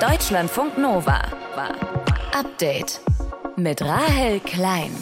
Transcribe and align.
Deutschlandfunk 0.00 0.78
Nova. 0.78 1.20
Update 2.32 3.02
mit 3.58 3.82
Rahel 3.82 4.40
Klein. 4.40 4.92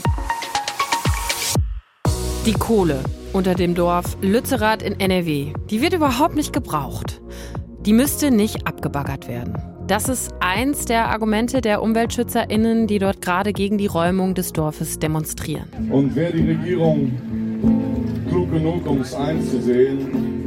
Die 2.44 2.52
Kohle 2.54 3.04
unter 3.32 3.54
dem 3.54 3.76
Dorf 3.76 4.16
Lützerath 4.22 4.82
in 4.82 4.98
NRW, 4.98 5.52
die 5.70 5.80
wird 5.82 5.92
überhaupt 5.92 6.34
nicht 6.34 6.52
gebraucht. 6.52 7.20
Die 7.82 7.92
müsste 7.92 8.32
nicht 8.32 8.66
abgebaggert 8.66 9.28
werden. 9.28 9.56
Das 9.86 10.08
ist 10.08 10.34
eins 10.40 10.86
der 10.86 11.06
Argumente 11.06 11.60
der 11.60 11.80
UmweltschützerInnen, 11.80 12.88
die 12.88 12.98
dort 12.98 13.22
gerade 13.22 13.52
gegen 13.52 13.78
die 13.78 13.86
Räumung 13.86 14.34
des 14.34 14.52
Dorfes 14.52 14.98
demonstrieren. 14.98 15.68
Und 15.92 16.16
wäre 16.16 16.32
die 16.32 16.50
Regierung 16.50 17.12
klug 18.28 18.50
genug, 18.50 18.84
um 18.84 19.00
es 19.02 19.14
einzusehen, 19.14 20.37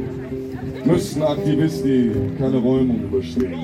müssten 0.84 1.22
Aktivisten 1.22 2.36
keine 2.38 2.58
Räumung 2.58 3.02
überstehen. 3.04 3.54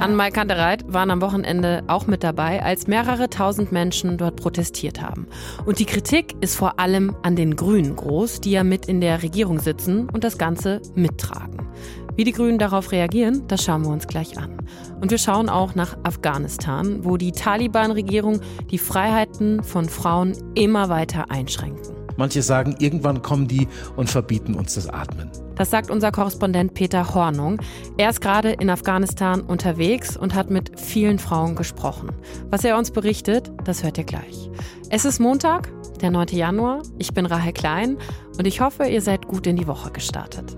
Anne-Mai 0.00 0.30
Kantereit 0.32 0.84
waren 0.92 1.12
am 1.12 1.20
Wochenende 1.20 1.84
auch 1.86 2.08
mit 2.08 2.24
dabei, 2.24 2.60
als 2.60 2.88
mehrere 2.88 3.30
tausend 3.30 3.70
Menschen 3.70 4.18
dort 4.18 4.34
protestiert 4.34 5.00
haben. 5.00 5.28
Und 5.64 5.78
die 5.78 5.84
Kritik 5.84 6.34
ist 6.40 6.56
vor 6.56 6.80
allem 6.80 7.14
an 7.22 7.36
den 7.36 7.54
Grünen 7.54 7.94
groß, 7.94 8.40
die 8.40 8.50
ja 8.50 8.64
mit 8.64 8.86
in 8.86 9.00
der 9.00 9.22
Regierung 9.22 9.60
sitzen 9.60 10.08
und 10.10 10.24
das 10.24 10.38
Ganze 10.38 10.82
mittragen. 10.96 11.68
Wie 12.16 12.24
die 12.24 12.32
Grünen 12.32 12.58
darauf 12.58 12.90
reagieren, 12.90 13.44
das 13.46 13.62
schauen 13.64 13.84
wir 13.84 13.92
uns 13.92 14.08
gleich 14.08 14.36
an. 14.36 14.58
Und 15.00 15.12
wir 15.12 15.18
schauen 15.18 15.48
auch 15.48 15.76
nach 15.76 15.96
Afghanistan, 16.02 17.04
wo 17.04 17.16
die 17.16 17.32
Taliban-Regierung 17.32 18.40
die 18.70 18.78
Freiheiten 18.78 19.62
von 19.62 19.88
Frauen 19.88 20.36
immer 20.54 20.88
weiter 20.88 21.30
einschränken. 21.30 21.91
Manche 22.16 22.42
sagen, 22.42 22.76
irgendwann 22.78 23.22
kommen 23.22 23.48
die 23.48 23.68
und 23.96 24.10
verbieten 24.10 24.54
uns 24.54 24.74
das 24.74 24.88
Atmen. 24.88 25.30
Das 25.56 25.70
sagt 25.70 25.90
unser 25.90 26.10
Korrespondent 26.10 26.74
Peter 26.74 27.14
Hornung. 27.14 27.60
Er 27.98 28.10
ist 28.10 28.20
gerade 28.20 28.52
in 28.52 28.70
Afghanistan 28.70 29.40
unterwegs 29.42 30.16
und 30.16 30.34
hat 30.34 30.50
mit 30.50 30.80
vielen 30.80 31.18
Frauen 31.18 31.56
gesprochen. 31.56 32.10
Was 32.50 32.64
er 32.64 32.78
uns 32.78 32.90
berichtet, 32.90 33.52
das 33.64 33.82
hört 33.82 33.98
ihr 33.98 34.04
gleich. 34.04 34.50
Es 34.90 35.04
ist 35.04 35.20
Montag, 35.20 35.70
der 36.00 36.10
9. 36.10 36.28
Januar. 36.28 36.82
Ich 36.98 37.14
bin 37.14 37.26
Rahel 37.26 37.52
Klein 37.52 37.98
und 38.38 38.46
ich 38.46 38.60
hoffe, 38.60 38.84
ihr 38.84 39.02
seid 39.02 39.26
gut 39.28 39.46
in 39.46 39.56
die 39.56 39.66
Woche 39.66 39.90
gestartet. 39.90 40.56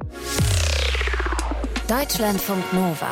Deutschlandfunk 1.89 2.73
Nova. 2.73 3.09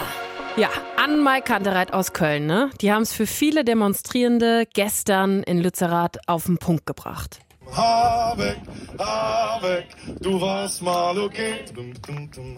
Ja, 0.57 0.69
Anne-Mai 0.97 1.41
Kantereit 1.41 1.93
aus 1.93 2.13
Köln, 2.13 2.47
ne? 2.47 2.71
Die 2.81 2.93
haben 2.93 3.03
es 3.03 3.13
für 3.13 3.27
viele 3.27 3.65
Demonstrierende 3.65 4.65
gestern 4.73 5.43
in 5.43 5.59
Lützerath 5.59 6.29
auf 6.29 6.45
den 6.45 6.59
Punkt 6.59 6.87
gebracht. 6.87 7.41
Habeck, 7.75 8.59
Habeck, 8.99 9.87
du 10.21 10.41
warst 10.41 10.83
mal 10.83 11.19
okay. 11.19 11.65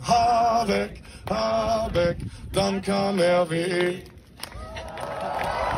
Habeck, 0.03 1.03
Habeck, 1.29 2.17
dann 2.53 2.83
kam 2.83 3.21
RWE. 3.21 4.14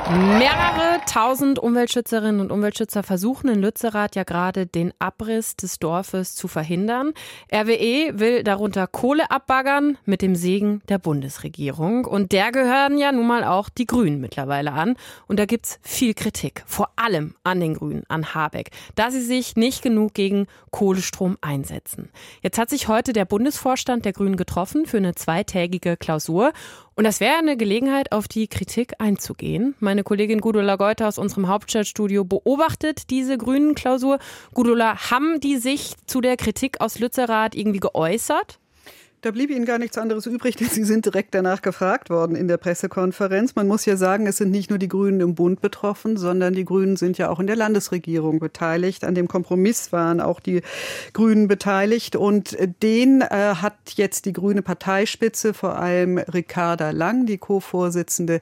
Mehrere 0.09 1.01
tausend 1.07 1.59
Umweltschützerinnen 1.59 2.41
und 2.41 2.53
Umweltschützer 2.53 3.03
versuchen 3.03 3.49
in 3.49 3.61
Lützerath 3.61 4.15
ja 4.15 4.23
gerade 4.23 4.65
den 4.65 4.95
Abriss 5.01 5.57
des 5.57 5.81
Dorfes 5.81 6.37
zu 6.37 6.47
verhindern. 6.47 7.13
RWE 7.53 8.17
will 8.17 8.45
darunter 8.45 8.87
Kohle 8.87 9.29
abbaggern 9.33 9.99
mit 10.05 10.23
dem 10.23 10.37
Segen 10.37 10.81
der 10.89 10.99
Bundesregierung. 10.99 12.05
Und 12.05 12.31
der 12.31 12.53
gehören 12.53 12.99
ja 12.99 13.11
nun 13.11 13.27
mal 13.27 13.43
auch 13.43 13.69
die 13.69 13.85
Grünen 13.85 14.21
mittlerweile 14.21 14.73
an. 14.73 14.95
Und 15.27 15.41
da 15.41 15.45
gibt's 15.45 15.81
viel 15.83 16.15
Kritik, 16.15 16.63
vor 16.67 16.91
allem 16.95 17.35
an 17.43 17.59
den 17.59 17.75
Grünen, 17.75 18.05
an 18.07 18.33
Habeck, 18.33 18.71
da 18.95 19.11
sie 19.11 19.23
sich 19.23 19.57
nicht 19.57 19.83
genug 19.83 20.15
gegen 20.15 20.47
Kohlestrom 20.71 21.37
einsetzen. 21.41 22.11
Jetzt 22.43 22.59
hat 22.59 22.71
sich 22.71 22.87
heute 22.87 23.13
der 23.13 23.25
Bundesvorstand 23.25 24.05
der 24.05 24.13
Grünen 24.13 24.37
getroffen 24.37 24.87
für 24.87 24.99
eine 24.99 25.17
zweitägige 25.17 25.97
Klausur. 25.97 26.53
Und 26.99 27.05
das 27.05 27.21
wäre 27.21 27.37
eine 27.37 27.59
Gelegenheit, 27.59 28.11
auf 28.11 28.27
die 28.27 28.49
Kritik 28.49 28.95
einzugehen. 28.99 29.75
Meine 29.81 30.03
Kollegin 30.03 30.41
Gudula 30.41 30.77
Geuter 30.77 31.09
aus 31.09 31.19
unserem 31.19 31.47
Hauptstadtstudio 31.47 32.25
beobachtet 32.25 33.11
diese 33.11 33.37
grünen 33.37 33.75
Klausur. 33.75 34.19
Gudula, 34.55 35.11
haben 35.11 35.39
die 35.39 35.59
sich 35.59 35.93
zu 36.07 36.23
der 36.23 36.39
Kritik 36.39 36.81
aus 36.81 36.99
Lützerath 36.99 37.55
irgendwie 37.55 37.81
geäußert? 37.81 38.59
Da 39.23 39.31
blieb 39.31 39.51
Ihnen 39.51 39.65
gar 39.65 39.79
nichts 39.79 39.97
anderes 39.97 40.27
übrig, 40.27 40.57
denn 40.57 40.69
Sie 40.69 40.85
sind 40.85 41.07
direkt 41.07 41.35
danach 41.35 41.63
gefragt 41.63 42.11
worden 42.11 42.37
in 42.37 42.49
der 42.49 42.59
Pressekonferenz. 42.59 43.55
Man 43.57 43.67
muss 43.67 43.87
ja 43.87 43.97
sagen, 43.97 44.27
es 44.27 44.37
sind 44.37 44.51
nicht 44.51 44.69
nur 44.69 44.79
die 44.79 44.89
Grünen 44.89 45.21
im 45.21 45.35
Bund 45.35 45.63
betroffen, 45.63 46.19
sondern 46.19 46.53
die 46.53 46.67
Grünen 46.67 46.97
sind 46.97 47.17
ja 47.17 47.31
auch 47.31 47.41
in 47.41 47.47
der 47.47 47.57
Landesregierung 47.57 48.39
beteiligt. 48.39 49.05
An 49.05 49.15
dem 49.15 49.27
Kompromiss 49.27 49.91
waren 49.91 50.21
auch 50.21 50.39
die 50.39 50.61
Grünen 51.15 51.49
beteiligt. 51.49 52.15
Und 52.15 52.57
den 52.83 53.23
äh, 53.23 53.55
hat 53.57 53.75
jetzt 53.95 54.27
die 54.27 54.35
grüne 54.35 54.61
Parteispitze, 54.61 55.55
vor 55.55 55.77
allem 55.77 56.19
Ricarda 56.19 56.91
Lang, 56.91 57.25
die 57.25 57.39
Co-Vorsitzende, 57.39 58.41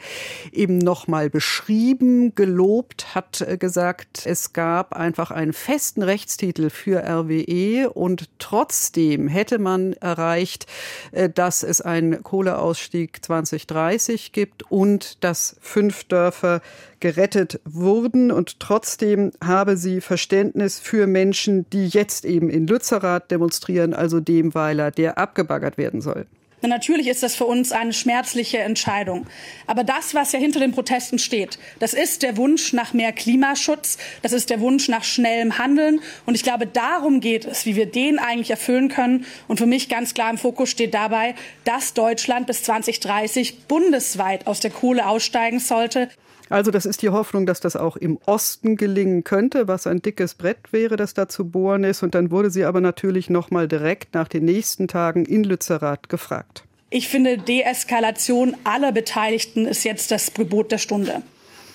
eben 0.53 0.79
nochmal 0.79 1.31
beschrieben, 1.31 2.35
gelobt, 2.35 3.15
hat 3.15 3.41
äh, 3.41 3.57
gesagt, 3.57 4.27
es 4.27 4.53
gab 4.53 4.93
einfach 4.95 5.31
einen 5.31 5.53
festen 5.53 6.03
Rechtstitel 6.03 6.69
für 6.69 7.05
RWE 7.05 7.91
und 7.91 8.29
trotzdem 8.39 9.29
hätte 9.29 9.59
man 9.59 9.95
erreicht, 9.95 10.64
äh, 11.13 11.29
dass 11.29 11.63
es 11.63 11.81
einen 11.81 12.23
Kohleausstieg 12.23 13.25
2030 13.25 14.33
gibt 14.33 14.71
und 14.71 15.23
dass 15.25 15.57
fünf 15.61 16.05
Dörfer 16.05 16.61
gerettet 17.01 17.61
wurden. 17.65 18.31
Und 18.31 18.61
trotzdem 18.61 19.33
habe 19.43 19.77
sie 19.77 20.01
Verständnis 20.01 20.81
für 20.81 21.07
Menschen, 21.07 21.69
die 21.71 21.87
jetzt 21.89 22.25
eben 22.25 22.51
in 22.51 22.67
Lützerath 22.67 23.31
demonstrieren, 23.31 23.95
also 23.95 24.21
dem 24.21 24.55
Weiler, 24.55 24.91
der 24.91 25.19
abgebaggert 25.19 25.79
werden 25.79 26.01
soll. 26.01 26.27
Natürlich 26.69 27.09
ist 27.09 27.23
das 27.23 27.37
für 27.37 27.47
uns 27.47 27.73
eine 27.73 27.93
schmerzliche 27.93 28.59
Entscheidung. 28.59 29.27
Aber 29.67 29.85
das, 29.85 30.15
was 30.15 30.33
ja 30.33 30.39
hinter 30.39 30.61
den 30.61 30.73
Protesten 30.73 31.19
steht, 31.19 31.59
das 31.79 31.95
ist 31.95 32.23
der 32.23 32.37
Wunsch 32.37 32.73
nach 32.73 32.93
mehr 32.93 33.13
Klimaschutz, 33.13 33.99
das 34.23 34.33
ist 34.33 34.51
der 34.51 34.61
Wunsch 34.61 34.89
nach 34.89 35.05
schnellem 35.05 35.59
Handeln. 35.59 36.01
Und 36.27 36.35
ich 36.35 36.43
glaube, 36.43 36.67
darum 36.67 37.21
geht 37.21 37.45
es, 37.45 37.67
wie 37.67 37.77
wir 37.77 37.87
den 37.87 38.19
eigentlich 38.19 38.51
erfüllen 38.51 38.89
können. 38.89 39.27
Und 39.49 39.59
für 39.59 39.67
mich 39.67 39.89
ganz 39.89 40.15
klar 40.15 40.31
im 40.31 40.39
Fokus 40.39 40.71
steht 40.71 40.95
dabei, 40.95 41.35
dass 41.65 41.95
Deutschland 41.95 42.47
bis 42.47 42.63
2030 42.65 43.67
bundesweit 43.67 44.47
aus 44.47 44.61
der 44.61 44.71
Kohle 44.71 45.07
aussteigen 45.07 45.61
sollte. 45.61 46.09
Also 46.51 46.71
das 46.71 46.85
ist 46.85 47.03
die 47.03 47.09
Hoffnung, 47.09 47.47
dass 47.47 47.61
das 47.61 47.75
auch 47.75 47.97
im 47.97 48.19
Osten 48.27 48.77
gelingen 48.77 49.25
könnte, 49.25 49.67
was 49.67 49.87
ein 49.87 50.03
dickes 50.03 50.35
Brett 50.35 50.73
wäre, 50.73 50.97
das 50.97 51.15
da 51.15 51.29
zu 51.29 51.49
bohren 51.49 51.85
ist. 51.85 52.03
Und 52.03 52.15
dann 52.15 52.31
wurde 52.31 52.51
sie 52.51 52.65
aber 52.65 52.81
natürlich 52.81 53.31
noch 53.31 53.51
mal 53.51 53.67
direkt 53.67 54.15
nach 54.15 54.29
den 54.29 54.45
nächsten 54.45 54.87
Tagen 54.89 55.25
in 55.25 55.45
Lützerath 55.45 56.09
gefragt. 56.09 56.65
Ich 56.91 57.09
finde, 57.09 57.39
Deeskalation 57.39 58.57
aller 58.65 58.93
Beteiligten 58.93 59.67
ist 59.67 59.85
jetzt 59.85 60.11
das 60.11 60.35
Gebot 60.35 60.71
der 60.71 60.79
Stunde. 60.79 61.23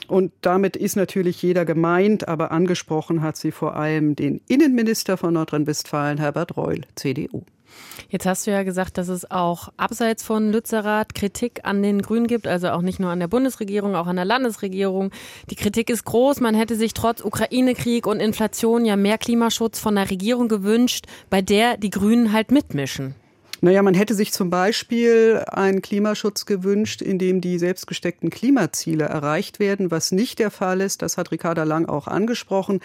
Und 0.07 0.31
damit 0.41 0.75
ist 0.75 0.95
natürlich 0.95 1.41
jeder 1.41 1.65
gemeint, 1.65 2.27
aber 2.27 2.51
angesprochen 2.51 3.21
hat 3.21 3.37
sie 3.37 3.51
vor 3.51 3.75
allem 3.75 4.15
den 4.15 4.41
Innenminister 4.47 5.17
von 5.17 5.33
Nordrhein-Westfalen, 5.33 6.17
Herbert 6.17 6.57
Reul, 6.57 6.81
CDU. 6.95 7.43
Jetzt 8.09 8.25
hast 8.25 8.47
du 8.47 8.51
ja 8.51 8.63
gesagt, 8.63 8.97
dass 8.97 9.07
es 9.07 9.29
auch 9.29 9.69
abseits 9.77 10.23
von 10.23 10.51
Lützerath 10.51 11.13
Kritik 11.13 11.61
an 11.63 11.83
den 11.83 12.01
Grünen 12.01 12.27
gibt, 12.27 12.47
also 12.47 12.69
auch 12.69 12.81
nicht 12.81 12.99
nur 12.99 13.11
an 13.11 13.19
der 13.19 13.27
Bundesregierung, 13.27 13.95
auch 13.95 14.07
an 14.07 14.15
der 14.15 14.25
Landesregierung. 14.25 15.11
Die 15.49 15.55
Kritik 15.55 15.89
ist 15.89 16.05
groß. 16.05 16.39
Man 16.39 16.55
hätte 16.55 16.75
sich 16.75 16.93
trotz 16.93 17.21
Ukraine-Krieg 17.21 18.07
und 18.07 18.19
Inflation 18.19 18.85
ja 18.85 18.95
mehr 18.95 19.17
Klimaschutz 19.17 19.79
von 19.79 19.95
der 19.95 20.09
Regierung 20.09 20.47
gewünscht, 20.47 21.05
bei 21.29 21.41
der 21.41 21.77
die 21.77 21.89
Grünen 21.89 22.33
halt 22.33 22.51
mitmischen. 22.51 23.15
Naja, 23.61 23.81
man 23.81 23.93
hätte 23.93 24.13
sich 24.13 24.31
zum 24.31 24.49
Beispiel 24.49 25.43
einen 25.51 25.81
Klimaschutz 25.81 26.45
gewünscht, 26.45 27.01
in 27.01 27.19
dem 27.19 27.41
die 27.41 27.59
selbstgesteckten 27.59 28.29
Klimaziele 28.29 29.03
erreicht 29.03 29.59
werden, 29.59 29.91
was 29.91 30.13
nicht 30.13 30.39
der 30.39 30.49
Fall 30.49 30.79
ist. 30.79 31.01
Das 31.01 31.17
hat 31.17 31.31
Ricarda 31.31 31.63
Lang 31.63 31.85
auch 31.85 32.07
angesprochen, 32.07 32.79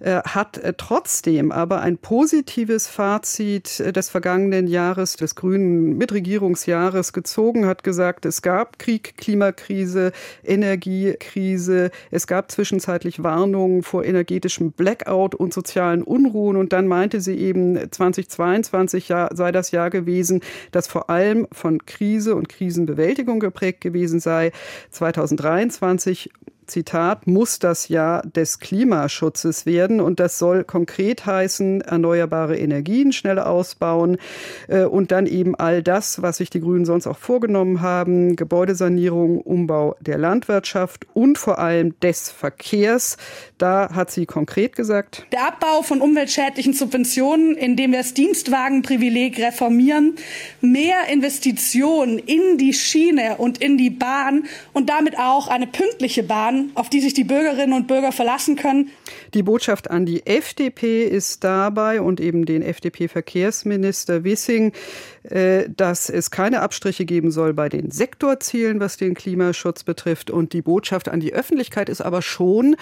äh, 0.00 0.22
hat 0.22 0.56
äh, 0.56 0.72
trotzdem 0.76 1.52
aber 1.52 1.82
ein 1.82 1.98
positives 1.98 2.86
Fazit 2.88 3.80
äh, 3.80 3.92
des 3.92 4.08
vergangenen 4.08 4.66
Jahres, 4.66 5.16
des 5.16 5.34
grünen 5.34 5.98
Mitregierungsjahres 5.98 7.12
gezogen, 7.12 7.66
hat 7.66 7.84
gesagt, 7.84 8.24
es 8.24 8.40
gab 8.40 8.78
Krieg, 8.78 9.18
Klimakrise, 9.18 10.12
Energiekrise, 10.42 11.90
es 12.10 12.26
gab 12.26 12.50
zwischenzeitlich 12.50 13.22
Warnungen 13.22 13.82
vor 13.82 14.04
energetischem 14.06 14.72
Blackout 14.72 15.34
und 15.34 15.52
sozialen 15.52 16.02
Unruhen 16.02 16.56
und 16.56 16.72
dann 16.72 16.88
meinte 16.88 17.20
sie 17.20 17.36
eben, 17.36 17.76
2022 17.90 19.06
sei 19.06 19.52
das 19.52 19.70
Jahr 19.70 19.90
gewesen, 19.90 20.13
gewesen, 20.14 20.40
das 20.70 20.86
vor 20.86 21.10
allem 21.10 21.48
von 21.52 21.84
Krise 21.86 22.34
und 22.36 22.48
Krisenbewältigung 22.48 23.40
geprägt 23.40 23.80
gewesen 23.80 24.20
sei. 24.20 24.52
2023 24.90 26.30
Zitat, 26.66 27.26
muss 27.26 27.58
das 27.58 27.88
Jahr 27.88 28.22
des 28.22 28.58
Klimaschutzes 28.58 29.66
werden. 29.66 30.00
Und 30.00 30.20
das 30.20 30.38
soll 30.38 30.64
konkret 30.64 31.26
heißen, 31.26 31.80
erneuerbare 31.80 32.56
Energien 32.58 33.12
schnell 33.12 33.38
ausbauen 33.38 34.18
äh, 34.68 34.84
und 34.84 35.12
dann 35.12 35.26
eben 35.26 35.54
all 35.54 35.82
das, 35.82 36.22
was 36.22 36.38
sich 36.38 36.50
die 36.50 36.60
Grünen 36.60 36.84
sonst 36.84 37.06
auch 37.06 37.18
vorgenommen 37.18 37.80
haben, 37.80 38.36
Gebäudesanierung, 38.36 39.40
Umbau 39.40 39.96
der 40.00 40.18
Landwirtschaft 40.18 41.06
und 41.14 41.38
vor 41.38 41.58
allem 41.58 41.98
des 42.00 42.30
Verkehrs. 42.30 43.16
Da 43.58 43.94
hat 43.94 44.10
sie 44.10 44.26
konkret 44.26 44.76
gesagt. 44.76 45.26
Der 45.32 45.48
Abbau 45.48 45.82
von 45.82 46.00
umweltschädlichen 46.00 46.72
Subventionen, 46.72 47.56
indem 47.56 47.92
wir 47.92 47.98
das 47.98 48.14
Dienstwagenprivileg 48.14 49.38
reformieren, 49.38 50.14
mehr 50.60 51.08
Investitionen 51.12 52.18
in 52.18 52.58
die 52.58 52.72
Schiene 52.72 53.36
und 53.38 53.58
in 53.58 53.76
die 53.76 53.90
Bahn 53.90 54.44
und 54.72 54.88
damit 54.88 55.18
auch 55.18 55.48
eine 55.48 55.66
pünktliche 55.66 56.22
Bahn, 56.22 56.53
auf 56.74 56.88
die 56.88 57.00
sich 57.00 57.14
die 57.14 57.24
Bürgerinnen 57.24 57.72
und 57.72 57.86
Bürger 57.86 58.12
verlassen 58.12 58.56
können. 58.56 58.90
Die 59.34 59.42
Botschaft 59.42 59.90
an 59.90 60.06
die 60.06 60.26
FDP 60.26 61.04
ist 61.04 61.44
dabei 61.44 62.00
und 62.00 62.20
eben 62.20 62.44
den 62.46 62.62
FDP-Verkehrsminister 62.62 64.24
Wissing, 64.24 64.72
äh, 65.24 65.68
dass 65.68 66.08
es 66.08 66.30
keine 66.30 66.60
Abstriche 66.60 67.04
geben 67.04 67.30
soll 67.30 67.54
bei 67.54 67.68
den 67.68 67.90
Sektorzielen, 67.90 68.80
was 68.80 68.96
den 68.96 69.14
Klimaschutz 69.14 69.84
betrifft. 69.84 70.30
Und 70.30 70.52
die 70.52 70.62
Botschaft 70.62 71.08
an 71.08 71.20
die 71.20 71.32
Öffentlichkeit 71.32 71.88
ist 71.88 72.00
aber 72.00 72.22
schon, 72.22 72.76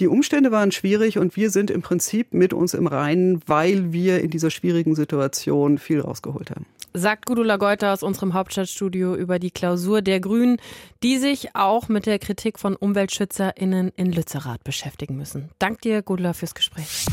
die 0.00 0.08
Umstände 0.08 0.50
waren 0.52 0.72
schwierig 0.72 1.18
und 1.18 1.36
wir 1.36 1.50
sind 1.50 1.70
im 1.70 1.82
Prinzip 1.82 2.32
mit 2.34 2.52
uns 2.52 2.74
im 2.74 2.86
Reinen, 2.86 3.40
weil 3.46 3.92
wir 3.92 4.20
in 4.20 4.30
dieser 4.30 4.50
schwierigen 4.50 4.94
Situation 4.94 5.78
viel 5.78 6.00
rausgeholt 6.00 6.50
haben 6.50 6.66
sagt 6.94 7.26
Gudula 7.26 7.56
Geuter 7.56 7.92
aus 7.92 8.02
unserem 8.02 8.34
Hauptstadtstudio 8.34 9.14
über 9.14 9.38
die 9.38 9.50
Klausur 9.50 10.02
der 10.02 10.20
Grünen, 10.20 10.58
die 11.02 11.18
sich 11.18 11.54
auch 11.54 11.88
mit 11.88 12.06
der 12.06 12.18
Kritik 12.18 12.58
von 12.58 12.76
UmweltschützerInnen 12.76 13.92
in 13.96 14.12
Lützerath 14.12 14.64
beschäftigen 14.64 15.16
müssen. 15.16 15.50
Dank 15.58 15.80
dir, 15.82 16.02
Gudula, 16.02 16.32
fürs 16.32 16.54
Gespräch. 16.54 17.06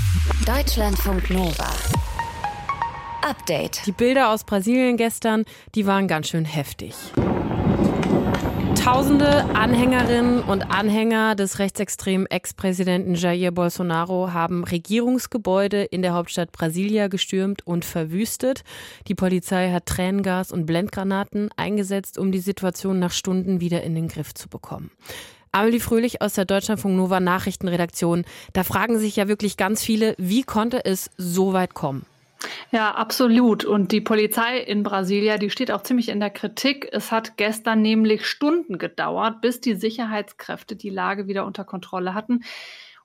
Deutschlandfunk 0.46 1.30
Nova. 1.30 1.72
Update. 3.22 3.82
Die 3.86 3.92
Bilder 3.92 4.30
aus 4.30 4.44
Brasilien 4.44 4.98
gestern, 4.98 5.46
die 5.74 5.88
waren 5.88 6.08
ganz 6.08 6.28
schön 6.28 6.46
heftig. 6.46 6.96
Tausende 8.76 9.44
Anhängerinnen 9.56 10.42
und 10.42 10.72
Anhänger 10.72 11.36
des 11.36 11.60
rechtsextremen 11.60 12.28
Ex-Präsidenten 12.28 13.16
Jair 13.16 13.52
Bolsonaro 13.52 14.32
haben 14.32 14.64
Regierungsgebäude 14.64 15.84
in 15.84 16.02
der 16.02 16.14
Hauptstadt 16.14 16.52
Brasilia 16.52 17.08
gestürmt 17.08 17.66
und 17.66 17.84
verwüstet. 17.84 18.64
Die 19.08 19.16
Polizei 19.16 19.72
hat 19.72 19.86
Tränengas 19.86 20.52
und 20.52 20.66
Blendgranaten 20.66 21.50
eingesetzt, 21.58 22.18
um 22.18 22.32
die 22.32 22.40
Situation 22.40 23.00
nach 23.00 23.12
Stunden 23.12 23.60
wieder 23.60 23.84
in 23.84 23.96
den 23.96 24.08
Griff 24.08 24.34
zu 24.34 24.50
bekommen. 24.50 24.92
Amelie 25.52 25.80
Fröhlich 25.80 26.22
aus 26.22 26.34
der 26.34 26.46
Deutschlandfunk 26.46 26.96
Nova 26.96 27.20
Nachrichtenredaktion. 27.20 28.26
Da 28.54 28.64
fragen 28.64 29.00
sich 29.00 29.16
ja 29.16 29.28
wirklich 29.28 29.56
ganz 29.56 29.84
viele, 29.84 30.14
wie 30.18 30.44
konnte 30.44 30.84
es 30.84 31.10
so 31.18 31.54
weit 31.54 31.74
kommen? 31.74 32.06
Ja, 32.72 32.92
absolut. 32.92 33.66
Und 33.66 33.92
die 33.92 34.02
Polizei 34.02 34.60
in 34.60 34.84
Brasilia, 34.84 35.38
die 35.38 35.50
steht 35.50 35.72
auch 35.72 35.84
ziemlich 35.84 36.10
in 36.10 36.20
der 36.20 36.30
Kritik. 36.30 36.90
Es 36.92 37.12
hat 37.12 37.38
gestern 37.38 37.82
nämlich 37.82 38.26
Stunden 38.26 38.78
gedauert, 38.78 39.42
bis 39.42 39.62
die 39.62 39.76
Sicherheitskräfte 39.76 40.76
die 40.76 40.90
Lage 40.90 41.28
wieder 41.28 41.46
unter 41.46 41.64
Kontrolle 41.64 42.14
hatten. 42.14 42.42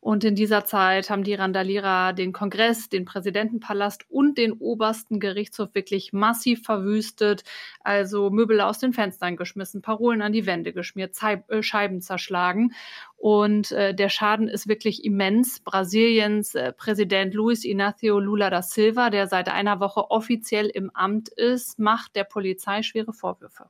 Und 0.00 0.24
in 0.24 0.34
dieser 0.34 0.64
Zeit 0.64 1.10
haben 1.10 1.24
die 1.24 1.34
Randalierer 1.34 2.14
den 2.14 2.32
Kongress, 2.32 2.88
den 2.88 3.04
Präsidentenpalast 3.04 4.06
und 4.08 4.38
den 4.38 4.52
obersten 4.52 5.20
Gerichtshof 5.20 5.74
wirklich 5.74 6.14
massiv 6.14 6.62
verwüstet. 6.62 7.44
Also 7.80 8.30
Möbel 8.30 8.62
aus 8.62 8.78
den 8.78 8.94
Fenstern 8.94 9.36
geschmissen, 9.36 9.82
Parolen 9.82 10.22
an 10.22 10.32
die 10.32 10.46
Wände 10.46 10.72
geschmiert, 10.72 11.14
äh, 11.22 11.62
Scheiben 11.62 12.00
zerschlagen. 12.00 12.72
Und 13.20 13.70
äh, 13.72 13.94
der 13.94 14.08
Schaden 14.08 14.48
ist 14.48 14.66
wirklich 14.66 15.04
immens. 15.04 15.60
Brasiliens 15.60 16.54
äh, 16.54 16.72
Präsident 16.72 17.34
Luis 17.34 17.64
Inácio 17.64 18.18
Lula 18.18 18.48
da 18.48 18.62
Silva, 18.62 19.10
der 19.10 19.28
seit 19.28 19.50
einer 19.50 19.78
Woche 19.78 20.10
offiziell 20.10 20.68
im 20.68 20.90
Amt 20.94 21.28
ist, 21.28 21.78
macht 21.78 22.16
der 22.16 22.24
Polizei 22.24 22.82
schwere 22.82 23.12
Vorwürfe. 23.12 23.66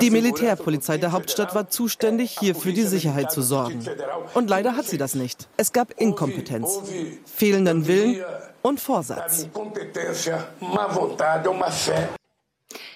Die 0.00 0.10
Militärpolizei 0.10 0.98
der 0.98 1.12
Hauptstadt 1.12 1.54
war 1.54 1.68
zuständig, 1.68 2.36
hier 2.40 2.56
für 2.56 2.72
die 2.72 2.82
Sicherheit 2.82 3.30
zu 3.30 3.40
sorgen. 3.40 3.86
Und 4.34 4.50
leider 4.50 4.74
hat 4.74 4.86
sie 4.86 4.98
das 4.98 5.14
nicht. 5.14 5.48
Es 5.56 5.72
gab 5.72 6.00
Inkompetenz, 6.00 6.80
fehlenden 7.24 7.86
Willen 7.86 8.20
und 8.62 8.80
Vorsatz. 8.80 9.46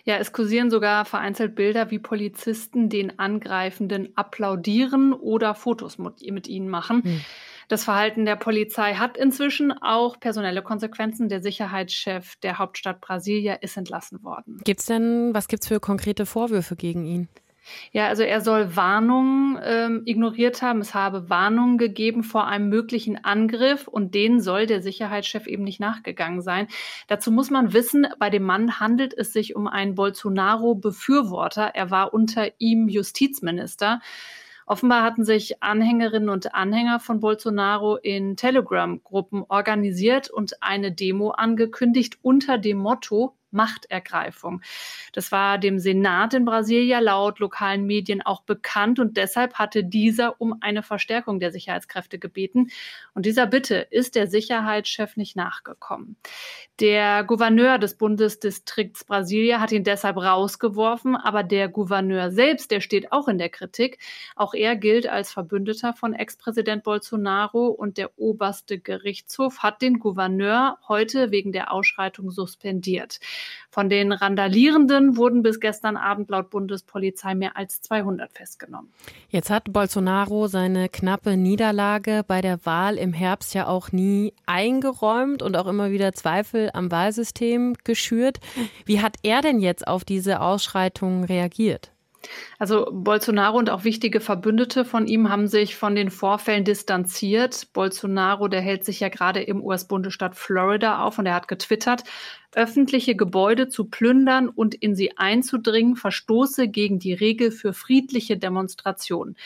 Ja, 0.07 0.19
es 0.19 0.33
kursieren 0.33 0.71
sogar 0.71 1.05
vereinzelt 1.05 1.57
Bilder, 1.57 1.91
wie 1.91 1.99
Polizisten 1.99 2.89
den 2.89 3.19
Angreifenden 3.19 4.17
applaudieren 4.17 5.13
oder 5.13 5.57
Fotos 5.57 5.99
mit 5.99 6.47
ihnen 6.47 6.69
machen. 6.69 7.03
Hm. 7.03 7.21
Das 7.69 7.83
Verhalten 7.83 8.25
der 8.25 8.37
Polizei 8.37 8.95
hat 8.95 9.17
inzwischen 9.17 9.73
auch 9.73 10.21
personelle 10.21 10.63
Konsequenzen. 10.63 11.29
Der 11.29 11.43
Sicherheitschef 11.43 12.37
der 12.37 12.59
Hauptstadt 12.59 13.01
Brasilia 13.01 13.55
ist 13.55 13.77
entlassen 13.77 14.23
worden. 14.23 14.61
Gibt's 14.63 14.87
denn, 14.87 15.35
was 15.35 15.49
gibt's 15.49 15.67
für 15.67 15.81
konkrete 15.81 16.25
Vorwürfe 16.25 16.77
gegen 16.77 17.05
ihn? 17.05 17.29
Ja, 17.93 18.09
also 18.09 18.23
er 18.23 18.41
soll 18.41 18.77
Warnungen 18.77 19.59
ähm, 19.63 20.03
ignoriert 20.05 20.63
haben. 20.63 20.81
Es 20.81 20.95
habe 20.95 21.29
Warnungen 21.31 21.79
gegeben 21.79 22.23
vor 22.23 22.47
einem 22.47 22.69
möglichen 22.69 23.25
Angriff 23.25 23.89
und 23.89 24.15
denen 24.15 24.41
soll 24.41 24.67
der 24.67 24.83
Sicherheitschef 24.83 25.47
eben 25.47 25.65
nicht 25.65 25.81
nachgegangen 25.81 26.43
sein. 26.43 26.69
Dazu 27.09 27.31
muss 27.31 27.51
man 27.51 27.73
wissen, 27.73 28.07
bei 28.19 28.31
dem 28.31 28.45
Mann 28.45 28.81
handelt 28.81 29.15
es 29.15 29.33
sich 29.33 29.57
um 29.57 29.67
einen 29.67 29.95
Bolsonaro-Befürworter. 29.95 31.73
Er 31.75 31.91
war 31.91 32.15
unter 32.15 32.49
ihm 32.59 32.89
Justizminister. 32.89 34.01
Offenbar 34.69 35.05
hatten 35.05 35.25
sich 35.25 35.63
Anhängerinnen 35.63 36.29
und 36.29 36.55
Anhänger 36.57 36.99
von 36.99 37.21
Bolsonaro 37.21 37.97
in 37.97 38.37
Telegram-Gruppen 38.37 39.45
organisiert 39.49 40.29
und 40.29 40.61
eine 40.61 40.91
Demo 40.91 41.31
angekündigt 41.31 42.19
unter 42.23 42.59
dem 42.59 42.79
Motto 42.79 43.37
Machtergreifung. 43.57 44.63
Das 45.13 45.33
war 45.33 45.59
dem 45.59 45.81
Senat 45.81 46.35
in 46.35 46.45
Brasilia 46.45 47.01
laut 47.01 47.41
lokalen 47.41 47.87
Medien 47.87 48.23
auch 48.23 48.43
bekannt 48.43 49.01
und 49.01 49.17
deshalb 49.17 49.55
hatte 49.55 49.83
dieser 49.83 50.41
um 50.41 50.59
eine 50.61 50.83
Verstärkung 50.83 51.41
der 51.41 51.51
Sicherheitskräfte 51.51 52.19
gebeten. 52.19 52.69
Und 53.15 53.27
dieser 53.27 53.47
Bitte 53.47 53.87
ist 53.91 54.15
der 54.15 54.29
Sicherheitschef 54.29 55.17
nicht 55.17 55.35
nachgekommen. 55.35 56.17
Der 56.79 57.25
Gouverneur 57.25 57.79
des 57.79 57.97
Bundesdistrikts 57.97 59.05
Brasilia 59.05 59.61
hat 59.61 59.73
ihn 59.73 59.83
deshalb 59.83 60.19
rausgeworfen, 60.19 61.17
aber 61.17 61.43
der 61.43 61.69
Gouverneur 61.69 62.31
selbst, 62.31 62.71
der 62.71 62.83
steht 62.83 63.13
auch 63.13 63.29
in 63.29 63.39
der 63.39 63.49
Kritik. 63.49 63.99
Auch 64.35 64.53
er 64.53 64.77
gilt 64.77 65.09
als 65.09 65.33
Verbündeter 65.33 65.95
von 65.95 66.13
Ex-Präsident 66.13 66.85
Bolsonaro 66.85 67.69
und 67.69 67.97
der 67.97 68.19
oberste 68.19 68.79
Gerichtshof 68.79 69.61
hat 69.61 69.81
den 69.81 69.99
Gouverneur 69.99 70.79
heute 70.87 71.31
wegen 71.31 71.53
der 71.53 71.73
Ausschreitung 71.73 72.31
suspendiert. 72.31 73.21
Von 73.71 73.89
den 73.89 74.13
Randalierenden 74.13 75.17
wurden 75.17 75.43
bis 75.43 75.61
gestern 75.61 75.97
Abend 75.97 76.31
laut 76.31 76.51
Bundespolizei 76.51 77.35
mehr 77.35 77.57
als 77.57 77.81
200 77.83 78.33
festgenommen. 78.33 78.93
Jetzt 79.29 79.51
hat 79.51 79.73
Bolsonaro 79.73 80.47
seine 80.47 80.89
knappe 80.89 81.37
Niederlage 81.37 82.25
bei 82.27 82.41
der 82.41 82.65
Wahl 82.65 82.97
im 82.97 83.13
Herbst 83.13 83.55
ja 83.55 83.67
auch 83.67 83.93
nie 83.93 84.33
eingeräumt 84.47 85.43
und 85.43 85.57
auch 85.57 85.67
immer 85.67 85.91
wieder 85.91 86.13
Zweifel 86.13 86.71
am 86.73 86.91
Wahlsystem 86.91 87.75
geschürt. 87.85 88.39
Wie 88.85 89.03
hat 89.03 89.17
er 89.23 89.43
denn 89.43 89.61
jetzt 89.61 89.87
auf 89.87 90.05
diese 90.05 90.41
Ausschreitungen 90.41 91.25
reagiert? 91.25 91.93
Also 92.59 92.89
Bolsonaro 92.91 93.59
und 93.59 93.71
auch 93.71 93.85
wichtige 93.85 94.21
Verbündete 94.21 94.85
von 94.85 95.07
ihm 95.07 95.29
haben 95.29 95.49
sich 95.49 95.77
von 95.77 95.95
den 95.95 96.11
Vorfällen 96.11 96.65
distanziert. 96.65 97.73
Bolsonaro, 97.73 98.49
der 98.49 98.61
hält 98.61 98.85
sich 98.85 99.01
ja 99.01 99.09
gerade 99.09 99.43
im 99.43 99.63
US-Bundesstaat 99.63 100.37
Florida 100.37 101.03
auf 101.03 101.19
und 101.19 101.27
er 101.27 101.35
hat 101.35 101.49
getwittert, 101.49 102.05
öffentliche 102.57 103.15
Gebäude 103.15 103.69
zu 103.69 103.85
plündern 103.85 104.49
und 104.49 104.75
in 104.75 104.95
sie 104.95 105.17
einzudringen, 105.19 105.95
verstoße 105.95 106.69
gegen 106.69 106.99
die 106.99 107.13
Regel 107.13 107.51
für 107.51 107.75
friedliche 107.75 108.39
Demonstrationen. 108.39 109.37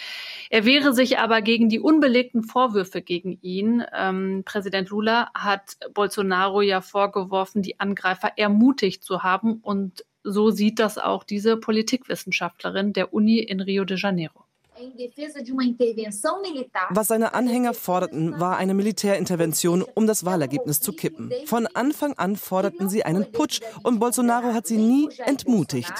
Er 0.49 0.65
wehre 0.65 0.93
sich 0.95 1.19
aber 1.19 1.43
gegen 1.43 1.69
die 1.69 1.81
unbelegten 1.81 2.45
Vorwürfe 2.45 3.03
gegen 3.03 3.39
ihn. 3.43 3.85
Ähm, 3.97 4.43
Präsident 4.45 4.91
Lula 4.91 5.31
hat 5.35 5.77
Bolsonaro 5.93 6.63
ja 6.63 6.81
vorgeworfen, 6.81 7.63
die 7.63 7.81
Angreifer 7.81 8.33
ermutigt 8.37 9.03
zu 9.03 9.25
haben 9.25 9.55
und 9.55 10.05
so 10.23 10.51
sieht 10.51 10.79
das 10.79 10.99
auch 10.99 11.25
diese 11.25 11.57
Politikwissenschaftlerin 11.57 12.93
der 12.93 13.13
Uni 13.13 13.39
in 13.39 13.61
Rio 13.61 13.85
de 13.85 13.99
Janeiro. 13.99 14.45
Was 16.91 17.09
seine 17.09 17.35
Anhänger 17.35 17.75
forderten, 17.75 18.41
war 18.41 18.57
eine 18.57 18.73
Militärintervention, 18.73 19.83
um 19.83 20.07
das 20.07 20.25
Wahlergebnis 20.25 20.81
zu 20.81 20.93
kippen. 20.93 21.31
Von 21.45 21.67
Anfang 21.67 22.15
an 22.15 22.37
forderten 22.37 22.89
sie 22.89 23.05
einen 23.05 23.31
Putsch 23.31 23.61
und 23.83 23.99
Bolsonaro 23.99 24.55
hat 24.55 24.67
sie 24.67 24.79
nie 24.79 25.11
entmutigt. 25.27 25.93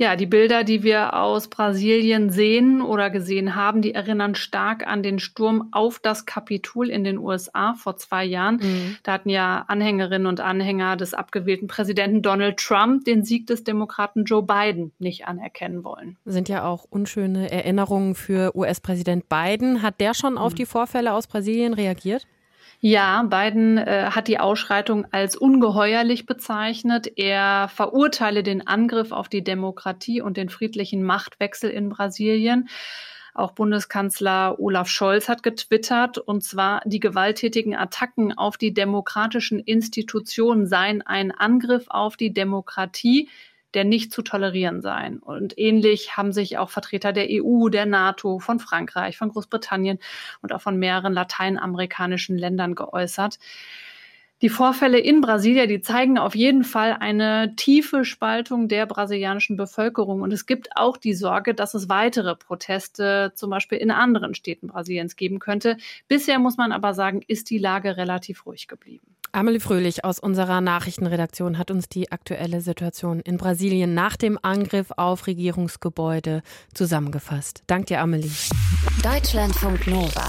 Ja, 0.00 0.14
die 0.14 0.26
Bilder, 0.26 0.62
die 0.62 0.84
wir 0.84 1.14
aus 1.14 1.48
Brasilien 1.48 2.30
sehen 2.30 2.82
oder 2.82 3.10
gesehen 3.10 3.56
haben, 3.56 3.82
die 3.82 3.94
erinnern 3.94 4.36
stark 4.36 4.86
an 4.86 5.02
den 5.02 5.18
Sturm 5.18 5.70
auf 5.72 5.98
das 5.98 6.24
Kapitol 6.24 6.88
in 6.88 7.02
den 7.02 7.18
USA 7.18 7.74
vor 7.74 7.96
zwei 7.96 8.24
Jahren. 8.24 8.58
Mhm. 8.62 8.96
Da 9.02 9.12
hatten 9.14 9.28
ja 9.28 9.64
Anhängerinnen 9.66 10.28
und 10.28 10.38
Anhänger 10.38 10.96
des 10.96 11.14
abgewählten 11.14 11.66
Präsidenten 11.66 12.22
Donald 12.22 12.58
Trump 12.58 13.06
den 13.06 13.24
Sieg 13.24 13.48
des 13.48 13.64
Demokraten 13.64 14.24
Joe 14.24 14.44
Biden 14.44 14.92
nicht 15.00 15.26
anerkennen 15.26 15.82
wollen. 15.82 16.16
Sind 16.24 16.48
ja 16.48 16.64
auch 16.64 16.86
unschöne 16.88 17.50
Erinnerungen 17.50 18.14
für 18.14 18.56
US-Präsident 18.56 19.28
Biden. 19.28 19.82
Hat 19.82 20.00
der 20.00 20.14
schon 20.14 20.38
auf 20.38 20.52
mhm. 20.52 20.56
die 20.58 20.66
Vorfälle 20.66 21.12
aus 21.12 21.26
Brasilien 21.26 21.74
reagiert? 21.74 22.24
Ja, 22.80 23.24
Biden 23.24 23.76
äh, 23.76 24.10
hat 24.10 24.28
die 24.28 24.38
Ausschreitung 24.38 25.06
als 25.10 25.34
ungeheuerlich 25.34 26.26
bezeichnet. 26.26 27.10
Er 27.16 27.68
verurteile 27.68 28.44
den 28.44 28.68
Angriff 28.68 29.10
auf 29.10 29.28
die 29.28 29.42
Demokratie 29.42 30.20
und 30.20 30.36
den 30.36 30.48
friedlichen 30.48 31.02
Machtwechsel 31.02 31.70
in 31.70 31.88
Brasilien. 31.88 32.68
Auch 33.34 33.52
Bundeskanzler 33.52 34.60
Olaf 34.60 34.88
Scholz 34.88 35.28
hat 35.28 35.42
getwittert, 35.42 36.18
und 36.18 36.42
zwar 36.42 36.80
die 36.84 37.00
gewalttätigen 37.00 37.74
Attacken 37.74 38.36
auf 38.36 38.56
die 38.56 38.74
demokratischen 38.74 39.58
Institutionen 39.58 40.66
seien 40.66 41.02
ein 41.02 41.32
Angriff 41.32 41.86
auf 41.88 42.16
die 42.16 42.32
Demokratie, 42.32 43.28
der 43.74 43.84
nicht 43.84 44.12
zu 44.12 44.22
tolerieren 44.22 44.80
sein. 44.80 45.18
Und 45.18 45.58
ähnlich 45.58 46.16
haben 46.16 46.32
sich 46.32 46.58
auch 46.58 46.70
Vertreter 46.70 47.12
der 47.12 47.26
EU, 47.30 47.68
der 47.68 47.86
NATO, 47.86 48.38
von 48.38 48.60
Frankreich, 48.60 49.16
von 49.18 49.30
Großbritannien 49.30 49.98
und 50.42 50.52
auch 50.52 50.60
von 50.60 50.78
mehreren 50.78 51.12
lateinamerikanischen 51.12 52.38
Ländern 52.38 52.74
geäußert. 52.74 53.38
Die 54.40 54.50
Vorfälle 54.50 55.00
in 55.00 55.20
Brasilien, 55.20 55.68
die 55.68 55.80
zeigen 55.80 56.16
auf 56.16 56.36
jeden 56.36 56.62
Fall 56.62 56.92
eine 56.92 57.56
tiefe 57.56 58.04
Spaltung 58.04 58.68
der 58.68 58.86
brasilianischen 58.86 59.56
Bevölkerung. 59.56 60.22
Und 60.22 60.32
es 60.32 60.46
gibt 60.46 60.76
auch 60.76 60.96
die 60.96 61.14
Sorge, 61.14 61.54
dass 61.54 61.74
es 61.74 61.88
weitere 61.88 62.36
Proteste 62.36 63.32
zum 63.34 63.50
Beispiel 63.50 63.78
in 63.78 63.90
anderen 63.90 64.36
Städten 64.36 64.68
Brasiliens 64.68 65.16
geben 65.16 65.40
könnte. 65.40 65.76
Bisher 66.06 66.38
muss 66.38 66.56
man 66.56 66.70
aber 66.70 66.94
sagen, 66.94 67.22
ist 67.26 67.50
die 67.50 67.58
Lage 67.58 67.96
relativ 67.96 68.46
ruhig 68.46 68.68
geblieben. 68.68 69.17
Amelie 69.32 69.60
Fröhlich 69.60 70.04
aus 70.04 70.18
unserer 70.18 70.60
Nachrichtenredaktion 70.60 71.58
hat 71.58 71.70
uns 71.70 71.88
die 71.88 72.10
aktuelle 72.10 72.60
Situation 72.60 73.20
in 73.20 73.36
Brasilien 73.36 73.92
nach 73.94 74.16
dem 74.16 74.38
Angriff 74.40 74.88
auf 74.96 75.26
Regierungsgebäude 75.26 76.42
zusammengefasst. 76.72 77.62
Dank 77.66 77.86
dir, 77.86 78.00
Amelie. 78.00 78.30
Deutschlandfunk 79.02 79.86
Nova. 79.86 80.26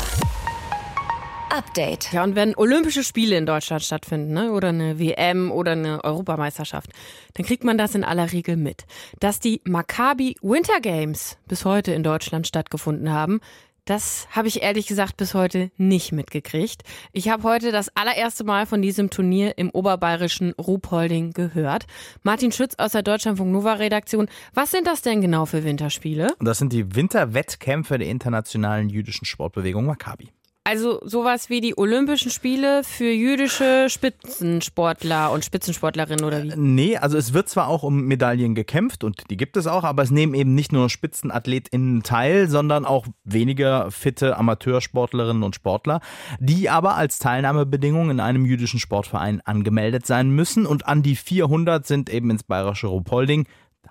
Update. 1.50 2.12
Ja, 2.14 2.24
und 2.24 2.36
wenn 2.36 2.56
Olympische 2.56 3.04
Spiele 3.04 3.36
in 3.36 3.46
Deutschland 3.46 3.84
stattfinden, 3.84 4.34
ne, 4.34 4.52
oder 4.52 4.70
eine 4.70 5.00
WM 5.00 5.52
oder 5.52 5.72
eine 5.72 6.04
Europameisterschaft, 6.04 6.92
dann 7.34 7.46
kriegt 7.46 7.64
man 7.64 7.78
das 7.78 7.96
in 7.96 8.04
aller 8.04 8.32
Regel 8.32 8.56
mit. 8.56 8.86
Dass 9.20 9.40
die 9.40 9.62
Maccabi 9.66 10.36
Winter 10.42 10.80
Games 10.80 11.38
bis 11.48 11.66
heute 11.66 11.92
in 11.92 12.04
Deutschland 12.04 12.48
stattgefunden 12.48 13.12
haben, 13.12 13.40
das 13.90 14.28
habe 14.32 14.48
ich 14.48 14.62
ehrlich 14.62 14.86
gesagt 14.86 15.18
bis 15.18 15.34
heute 15.34 15.72
nicht 15.78 16.12
mitgekriegt. 16.12 16.84
Ich 17.12 17.30
habe 17.30 17.44
heute 17.44 17.72
das 17.72 17.90
allererste 17.96 18.44
Mal 18.44 18.68
von 18.68 18.82
diesem 18.82 19.10
Turnier 19.10 19.58
im 19.58 19.72
oberbayerischen 19.72 20.54
Ruhpolding 20.54 21.32
gehört. 21.32 21.86
Martin 22.22 22.52
Schütz 22.52 22.76
aus 22.78 22.92
der 22.92 23.02
Deutschlandfunk 23.02 23.52
Nova 23.52 23.74
Redaktion. 23.74 24.30
Was 24.54 24.72
sind 24.72 24.86
das 24.86 25.02
denn 25.02 25.22
genau 25.22 25.46
für 25.46 25.64
Winterspiele? 25.64 26.36
Das 26.40 26.60
sind 26.60 26.72
die 26.72 26.96
Winterwettkämpfe 26.96 27.98
der 27.98 28.08
internationalen 28.08 28.90
jüdischen 28.90 29.26
Sportbewegung 29.26 29.86
Maccabi. 29.86 30.30
Also 30.70 31.00
sowas 31.04 31.50
wie 31.50 31.62
die 31.62 31.76
Olympischen 31.80 32.30
Spiele 32.30 32.84
für 32.84 33.10
jüdische 33.10 33.88
Spitzensportler 33.90 35.32
und 35.32 35.44
Spitzensportlerinnen 35.44 36.24
oder 36.24 36.44
wie? 36.44 36.54
Nee, 36.56 36.96
also 36.96 37.18
es 37.18 37.34
wird 37.34 37.50
zwar 37.50 37.70
auch 37.70 37.82
um 37.82 38.04
Medaillen 38.04 38.54
gekämpft 38.54 39.04
und 39.04 39.32
die 39.32 39.38
gibt 39.38 39.58
es 39.58 39.66
auch, 39.66 39.84
aber 39.84 40.04
es 40.04 40.12
nehmen 40.12 40.36
eben 40.36 40.54
nicht 40.54 40.72
nur 40.72 40.88
SpitzenathletInnen 40.92 42.04
teil, 42.04 42.50
sondern 42.50 42.86
auch 42.86 43.08
weniger 43.24 43.90
fitte 43.90 44.38
Amateursportlerinnen 44.38 45.42
und 45.42 45.56
Sportler, 45.56 46.02
die 46.40 46.70
aber 46.70 46.94
als 46.94 47.18
Teilnahmebedingung 47.18 48.12
in 48.12 48.20
einem 48.20 48.46
jüdischen 48.46 48.80
Sportverein 48.80 49.42
angemeldet 49.42 50.06
sein 50.06 50.30
müssen 50.30 50.68
und 50.68 50.86
an 50.86 51.02
die 51.02 51.16
400 51.16 51.88
sind 51.88 52.12
eben 52.12 52.30
ins 52.30 52.44
bayerische 52.44 52.86
Ruhpolding 52.86 53.48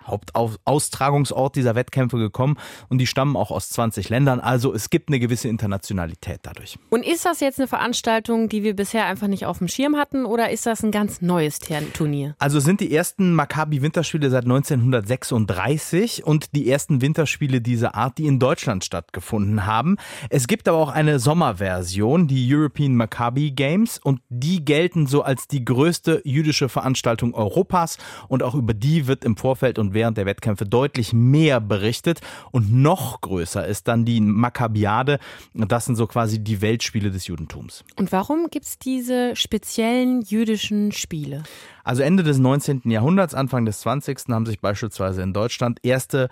Hauptaustragungsort 0.09 1.57
dieser 1.57 1.75
Wettkämpfe 1.75 2.19
gekommen 2.19 2.57
und 2.89 2.99
die 2.99 3.07
stammen 3.07 3.37
auch 3.37 3.51
aus 3.51 3.69
20 3.71 4.09
Ländern. 4.09 4.41
Also 4.41 4.73
es 4.73 4.91
gibt 4.91 5.09
eine 5.09 5.19
gewisse 5.19 5.49
Internationalität 5.49 6.41
dadurch. 6.43 6.79
Und 6.91 7.07
ist 7.07 7.25
das 7.25 7.41
jetzt 7.41 7.59
eine 7.59 7.69
Veranstaltung, 7.69 8.49
die 8.49 8.63
wir 8.63 8.75
bisher 8.75 9.07
einfach 9.07 9.29
nicht 9.29 9.47
auf 9.47 9.59
dem 9.59 9.69
Schirm 9.69 9.97
hatten 9.97 10.25
oder 10.25 10.51
ist 10.51 10.67
das 10.67 10.83
ein 10.83 10.91
ganz 10.91 11.21
neues 11.21 11.59
Turnier? 11.93 12.35
Also 12.39 12.61
sind 12.61 12.81
die 12.81 12.95
ersten 12.95 13.35
Maccabi 13.35 13.83
Winterspiele 13.83 14.31
seit 14.31 14.45
1936 14.45 16.25
und 16.25 16.55
die 16.55 16.71
ersten 16.71 17.01
Winterspiele 17.01 17.61
dieser 17.61 17.95
Art, 17.95 18.19
die 18.19 18.27
in 18.27 18.39
Deutschland 18.39 18.85
stattgefunden 18.85 19.67
haben. 19.67 19.97
Es 20.31 20.47
gibt 20.47 20.69
aber 20.69 20.79
auch 20.79 20.91
eine 20.91 21.19
Sommerversion, 21.19 22.27
die 22.27 22.55
European 22.55 22.95
Maccabi 22.95 23.51
Games 23.51 23.99
und 23.99 24.21
die 24.29 24.65
gelten 24.65 25.07
so 25.07 25.23
als 25.23 25.49
die 25.49 25.65
größte 25.65 26.23
jüdische 26.25 26.69
Veranstaltung 26.69 27.35
Europas 27.35 27.99
und 28.29 28.43
auch 28.43 28.55
über 28.55 28.75
die 28.75 29.07
wird 29.07 29.25
im 29.25 29.37
Vorfeld 29.37 29.79
und 29.79 29.95
während 29.99 30.17
der 30.17 30.27
Wettkämpfe 30.27 30.65
deutlich 30.65 31.13
mehr 31.13 31.61
berichtet 31.61 32.21
und 32.53 32.73
noch 32.73 33.21
größer 33.21 33.67
ist 33.67 33.89
dann 33.89 34.05
die 34.05 34.21
Maccabiade. 34.21 35.19
Das 35.55 35.87
sind 35.87 35.97
so 35.97 36.07
quasi 36.07 36.39
die 36.39 36.61
Weltspiele 36.61 37.11
des 37.11 37.27
Judentums. 37.27 37.83
Und 37.97 38.13
warum 38.13 38.47
gibt 38.49 38.65
es 38.65 38.79
diese 38.79 39.35
speziellen 39.35 40.23
jüdischen 40.23 40.93
Spiele? 40.93 41.43
Also 41.83 42.03
Ende 42.03 42.23
des 42.23 42.39
19. 42.39 42.83
Jahrhunderts, 42.85 43.35
Anfang 43.35 43.65
des 43.65 43.81
20. 43.81 44.19
haben 44.29 44.47
sich 44.47 44.61
beispielsweise 44.61 45.23
in 45.23 45.33
Deutschland 45.33 45.81
erste 45.83 46.29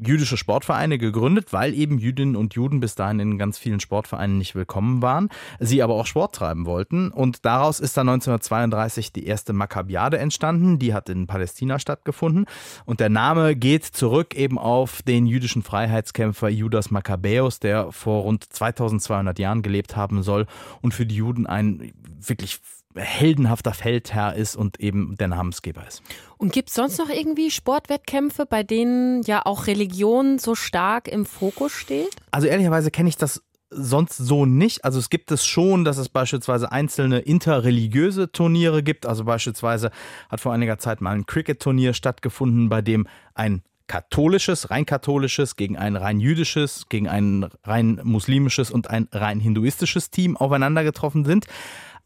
jüdische 0.00 0.36
Sportvereine 0.36 0.98
gegründet, 0.98 1.52
weil 1.52 1.74
eben 1.74 1.98
Jüdinnen 1.98 2.36
und 2.36 2.54
Juden 2.54 2.80
bis 2.80 2.94
dahin 2.94 3.20
in 3.20 3.38
ganz 3.38 3.58
vielen 3.58 3.80
Sportvereinen 3.80 4.38
nicht 4.38 4.54
willkommen 4.54 5.02
waren, 5.02 5.28
sie 5.58 5.82
aber 5.82 5.94
auch 5.94 6.06
Sport 6.06 6.34
treiben 6.34 6.66
wollten. 6.66 7.10
Und 7.10 7.44
daraus 7.44 7.80
ist 7.80 7.96
dann 7.96 8.08
1932 8.08 9.12
die 9.12 9.26
erste 9.26 9.52
Maccabiade 9.52 10.18
entstanden, 10.18 10.78
die 10.78 10.94
hat 10.94 11.08
in 11.08 11.26
Palästina 11.26 11.78
stattgefunden. 11.78 12.46
Und 12.84 13.00
der 13.00 13.10
Name 13.10 13.56
geht 13.56 13.84
zurück 13.84 14.34
eben 14.34 14.58
auf 14.58 15.02
den 15.02 15.26
jüdischen 15.26 15.62
Freiheitskämpfer 15.62 16.48
Judas 16.48 16.90
Makkabäus, 16.90 17.60
der 17.60 17.92
vor 17.92 18.22
rund 18.22 18.44
2200 18.44 19.38
Jahren 19.38 19.62
gelebt 19.62 19.96
haben 19.96 20.22
soll 20.22 20.46
und 20.80 20.94
für 20.94 21.06
die 21.06 21.16
Juden 21.16 21.46
ein 21.46 21.92
wirklich 22.20 22.60
heldenhafter 22.94 23.72
Feldherr 23.72 24.34
ist 24.34 24.56
und 24.56 24.80
eben 24.80 25.16
der 25.16 25.28
Namensgeber 25.28 25.86
ist. 25.86 26.02
Und 26.38 26.52
gibt 26.52 26.70
es 26.70 26.74
sonst 26.74 26.98
noch 26.98 27.08
irgendwie 27.08 27.50
Sportwettkämpfe, 27.50 28.46
bei 28.46 28.62
denen 28.62 29.22
ja 29.22 29.44
auch 29.44 29.66
Religion 29.66 30.38
so 30.38 30.54
stark 30.54 31.06
im 31.08 31.24
Fokus 31.24 31.72
steht? 31.72 32.16
Also 32.30 32.48
ehrlicherweise 32.48 32.90
kenne 32.90 33.08
ich 33.08 33.16
das 33.16 33.42
sonst 33.70 34.16
so 34.16 34.46
nicht. 34.46 34.84
Also 34.84 34.98
es 34.98 35.10
gibt 35.10 35.30
es 35.30 35.46
schon, 35.46 35.84
dass 35.84 35.96
es 35.96 36.08
beispielsweise 36.08 36.72
einzelne 36.72 37.20
interreligiöse 37.20 38.32
Turniere 38.32 38.82
gibt. 38.82 39.06
Also 39.06 39.24
beispielsweise 39.24 39.90
hat 40.28 40.40
vor 40.40 40.52
einiger 40.52 40.78
Zeit 40.78 41.00
mal 41.00 41.14
ein 41.14 41.26
Cricket-Turnier 41.26 41.94
stattgefunden, 41.94 42.68
bei 42.68 42.82
dem 42.82 43.06
ein 43.34 43.62
katholisches, 43.86 44.70
rein 44.70 44.86
katholisches 44.86 45.56
gegen 45.56 45.76
ein 45.76 45.96
rein 45.96 46.20
jüdisches, 46.20 46.86
gegen 46.88 47.08
ein 47.08 47.48
rein 47.64 48.00
muslimisches 48.04 48.70
und 48.70 48.88
ein 48.88 49.08
rein 49.10 49.40
hinduistisches 49.40 50.10
Team 50.10 50.36
aufeinander 50.36 50.84
getroffen 50.84 51.24
sind. 51.24 51.46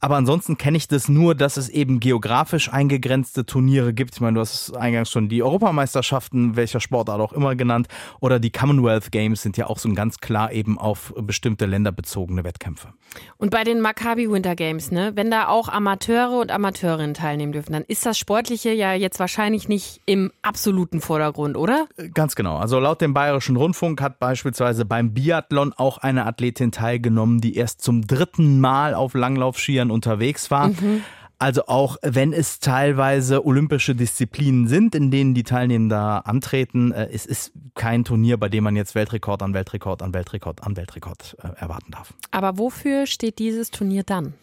Aber 0.00 0.16
ansonsten 0.16 0.58
kenne 0.58 0.76
ich 0.76 0.88
das 0.88 1.08
nur, 1.08 1.34
dass 1.34 1.56
es 1.56 1.68
eben 1.68 2.00
geografisch 2.00 2.72
eingegrenzte 2.72 3.46
Turniere 3.46 3.94
gibt. 3.94 4.14
Ich 4.14 4.20
meine, 4.20 4.34
du 4.34 4.40
hast 4.40 4.76
eingangs 4.76 5.10
schon 5.10 5.28
die 5.28 5.42
Europameisterschaften, 5.42 6.56
welcher 6.56 6.80
Sportart 6.80 7.20
auch 7.20 7.32
immer 7.32 7.54
genannt, 7.56 7.88
oder 8.20 8.38
die 8.38 8.50
Commonwealth 8.50 9.12
Games 9.12 9.42
sind 9.42 9.56
ja 9.56 9.66
auch 9.66 9.78
so 9.78 9.92
ganz 9.92 10.18
klar 10.18 10.52
eben 10.52 10.78
auf 10.78 11.14
bestimmte 11.16 11.66
Länder 11.66 11.92
bezogene 11.92 12.44
Wettkämpfe. 12.44 12.88
Und 13.36 13.50
bei 13.50 13.64
den 13.64 13.80
Maccabi 13.80 14.30
Winter 14.30 14.56
Games, 14.56 14.90
ne, 14.90 15.12
wenn 15.14 15.30
da 15.30 15.48
auch 15.48 15.68
Amateure 15.68 16.40
und 16.40 16.50
Amateurinnen 16.50 17.14
teilnehmen 17.14 17.52
dürfen, 17.52 17.72
dann 17.72 17.84
ist 17.84 18.04
das 18.04 18.18
Sportliche 18.18 18.72
ja 18.72 18.92
jetzt 18.92 19.20
wahrscheinlich 19.20 19.68
nicht 19.68 20.00
im 20.06 20.32
absoluten 20.42 21.00
Vordergrund, 21.00 21.56
oder? 21.56 21.86
Ganz 22.12 22.34
genau. 22.34 22.56
Also 22.56 22.78
laut 22.80 23.00
dem 23.00 23.14
Bayerischen 23.14 23.56
Rundfunk 23.56 24.00
hat 24.00 24.18
beispielsweise 24.18 24.84
beim 24.84 25.14
Biathlon 25.14 25.72
auch 25.72 25.98
eine 25.98 26.26
Athletin 26.26 26.72
teilgenommen, 26.72 27.40
die 27.40 27.54
erst 27.56 27.82
zum 27.82 28.06
dritten 28.06 28.60
Mal 28.60 28.94
auf 28.94 29.14
Langlaufskiern 29.14 29.83
unterwegs 29.90 30.50
war. 30.50 30.68
Mhm. 30.68 31.02
Also 31.38 31.66
auch 31.66 31.96
wenn 32.02 32.32
es 32.32 32.60
teilweise 32.60 33.44
olympische 33.44 33.94
Disziplinen 33.94 34.68
sind, 34.68 34.94
in 34.94 35.10
denen 35.10 35.34
die 35.34 35.42
Teilnehmer 35.42 36.22
antreten, 36.26 36.92
äh, 36.92 37.08
es 37.12 37.26
ist 37.26 37.52
kein 37.74 38.04
Turnier, 38.04 38.36
bei 38.36 38.48
dem 38.48 38.64
man 38.64 38.76
jetzt 38.76 38.94
Weltrekord 38.94 39.42
an 39.42 39.52
Weltrekord 39.52 40.00
an 40.00 40.14
Weltrekord 40.14 40.62
an 40.62 40.76
Weltrekord 40.76 41.36
äh, 41.42 41.48
erwarten 41.60 41.90
darf. 41.90 42.14
Aber 42.30 42.56
wofür 42.56 43.06
steht 43.06 43.38
dieses 43.38 43.70
Turnier 43.70 44.04
dann? 44.04 44.34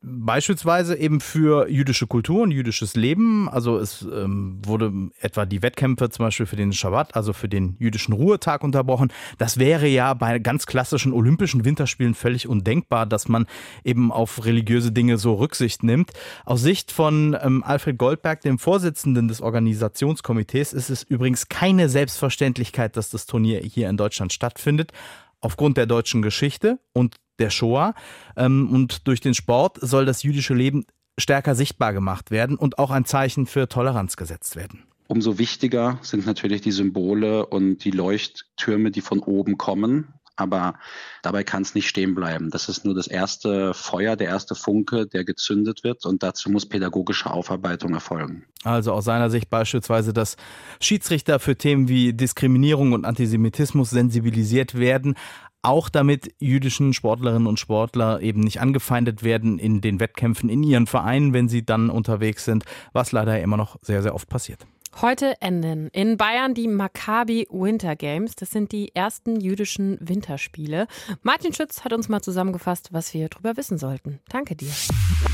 Beispielsweise 0.00 0.96
eben 0.96 1.20
für 1.20 1.68
jüdische 1.68 2.06
Kultur 2.06 2.42
und 2.42 2.52
jüdisches 2.52 2.94
Leben. 2.94 3.48
Also 3.48 3.78
es 3.78 4.02
ähm, 4.02 4.60
wurde 4.64 4.92
etwa 5.20 5.44
die 5.44 5.60
Wettkämpfe 5.60 6.08
zum 6.08 6.26
Beispiel 6.26 6.46
für 6.46 6.56
den 6.56 6.72
Schabbat, 6.72 7.16
also 7.16 7.32
für 7.32 7.48
den 7.48 7.76
jüdischen 7.80 8.12
Ruhetag 8.14 8.62
unterbrochen. 8.62 9.12
Das 9.38 9.58
wäre 9.58 9.88
ja 9.88 10.14
bei 10.14 10.38
ganz 10.38 10.66
klassischen 10.66 11.12
Olympischen 11.12 11.64
Winterspielen 11.64 12.14
völlig 12.14 12.48
undenkbar, 12.48 13.06
dass 13.06 13.28
man 13.28 13.46
eben 13.82 14.12
auf 14.12 14.44
religiöse 14.44 14.92
Dinge 14.92 15.18
so 15.18 15.34
Rücksicht 15.34 15.82
nimmt. 15.82 16.12
Aus 16.44 16.62
Sicht 16.62 16.92
von 16.92 17.36
ähm, 17.42 17.64
Alfred 17.64 17.98
Goldberg, 17.98 18.40
dem 18.40 18.58
Vorsitzenden 18.60 19.26
des 19.26 19.40
Organisationskomitees, 19.40 20.72
ist 20.72 20.90
es 20.90 21.02
übrigens 21.02 21.48
keine 21.48 21.88
Selbstverständlichkeit, 21.88 22.96
dass 22.96 23.10
das 23.10 23.26
Turnier 23.26 23.60
hier 23.60 23.90
in 23.90 23.96
Deutschland 23.96 24.32
stattfindet 24.32 24.92
aufgrund 25.40 25.76
der 25.76 25.86
deutschen 25.86 26.22
Geschichte 26.22 26.78
und 26.92 27.16
der 27.38 27.50
Shoah. 27.50 27.94
Ähm, 28.36 28.70
und 28.72 29.06
durch 29.06 29.20
den 29.20 29.34
Sport 29.34 29.78
soll 29.80 30.06
das 30.06 30.22
jüdische 30.22 30.54
Leben 30.54 30.86
stärker 31.18 31.54
sichtbar 31.54 31.92
gemacht 31.92 32.30
werden 32.30 32.56
und 32.56 32.78
auch 32.78 32.90
ein 32.90 33.04
Zeichen 33.04 33.46
für 33.46 33.68
Toleranz 33.68 34.16
gesetzt 34.16 34.56
werden. 34.56 34.84
Umso 35.08 35.38
wichtiger 35.38 35.98
sind 36.02 36.26
natürlich 36.26 36.60
die 36.60 36.70
Symbole 36.70 37.46
und 37.46 37.78
die 37.78 37.90
Leuchttürme, 37.90 38.90
die 38.90 39.00
von 39.00 39.20
oben 39.20 39.56
kommen. 39.56 40.12
Aber 40.38 40.74
dabei 41.22 41.42
kann 41.42 41.62
es 41.62 41.74
nicht 41.74 41.88
stehen 41.88 42.14
bleiben. 42.14 42.50
Das 42.50 42.68
ist 42.68 42.84
nur 42.84 42.94
das 42.94 43.08
erste 43.08 43.74
Feuer, 43.74 44.14
der 44.14 44.28
erste 44.28 44.54
Funke, 44.54 45.06
der 45.06 45.24
gezündet 45.24 45.82
wird. 45.82 46.06
Und 46.06 46.22
dazu 46.22 46.48
muss 46.50 46.66
pädagogische 46.66 47.30
Aufarbeitung 47.30 47.92
erfolgen. 47.92 48.44
Also 48.62 48.92
aus 48.92 49.04
seiner 49.04 49.30
Sicht 49.30 49.50
beispielsweise, 49.50 50.12
dass 50.12 50.36
Schiedsrichter 50.80 51.40
für 51.40 51.56
Themen 51.56 51.88
wie 51.88 52.12
Diskriminierung 52.12 52.92
und 52.92 53.04
Antisemitismus 53.04 53.90
sensibilisiert 53.90 54.78
werden, 54.78 55.16
auch 55.62 55.88
damit 55.88 56.32
jüdischen 56.38 56.94
Sportlerinnen 56.94 57.48
und 57.48 57.58
Sportler 57.58 58.20
eben 58.20 58.40
nicht 58.40 58.60
angefeindet 58.60 59.24
werden 59.24 59.58
in 59.58 59.80
den 59.80 59.98
Wettkämpfen 59.98 60.48
in 60.48 60.62
ihren 60.62 60.86
Vereinen, 60.86 61.32
wenn 61.32 61.48
sie 61.48 61.64
dann 61.64 61.90
unterwegs 61.90 62.44
sind, 62.44 62.64
was 62.92 63.10
leider 63.10 63.40
immer 63.40 63.56
noch 63.56 63.76
sehr, 63.82 64.02
sehr 64.02 64.14
oft 64.14 64.28
passiert. 64.28 64.66
Heute 65.00 65.40
enden 65.40 65.90
in 65.92 66.16
Bayern 66.16 66.54
die 66.54 66.66
Maccabi 66.66 67.46
Winter 67.50 67.94
Games. 67.94 68.34
Das 68.34 68.50
sind 68.50 68.72
die 68.72 68.96
ersten 68.96 69.40
jüdischen 69.40 69.96
Winterspiele. 70.00 70.88
Martin 71.22 71.52
Schütz 71.52 71.84
hat 71.84 71.92
uns 71.92 72.08
mal 72.08 72.20
zusammengefasst, 72.20 72.88
was 72.92 73.14
wir 73.14 73.28
darüber 73.28 73.56
wissen 73.56 73.78
sollten. 73.78 74.18
Danke 74.28 74.56
dir. 74.56 74.72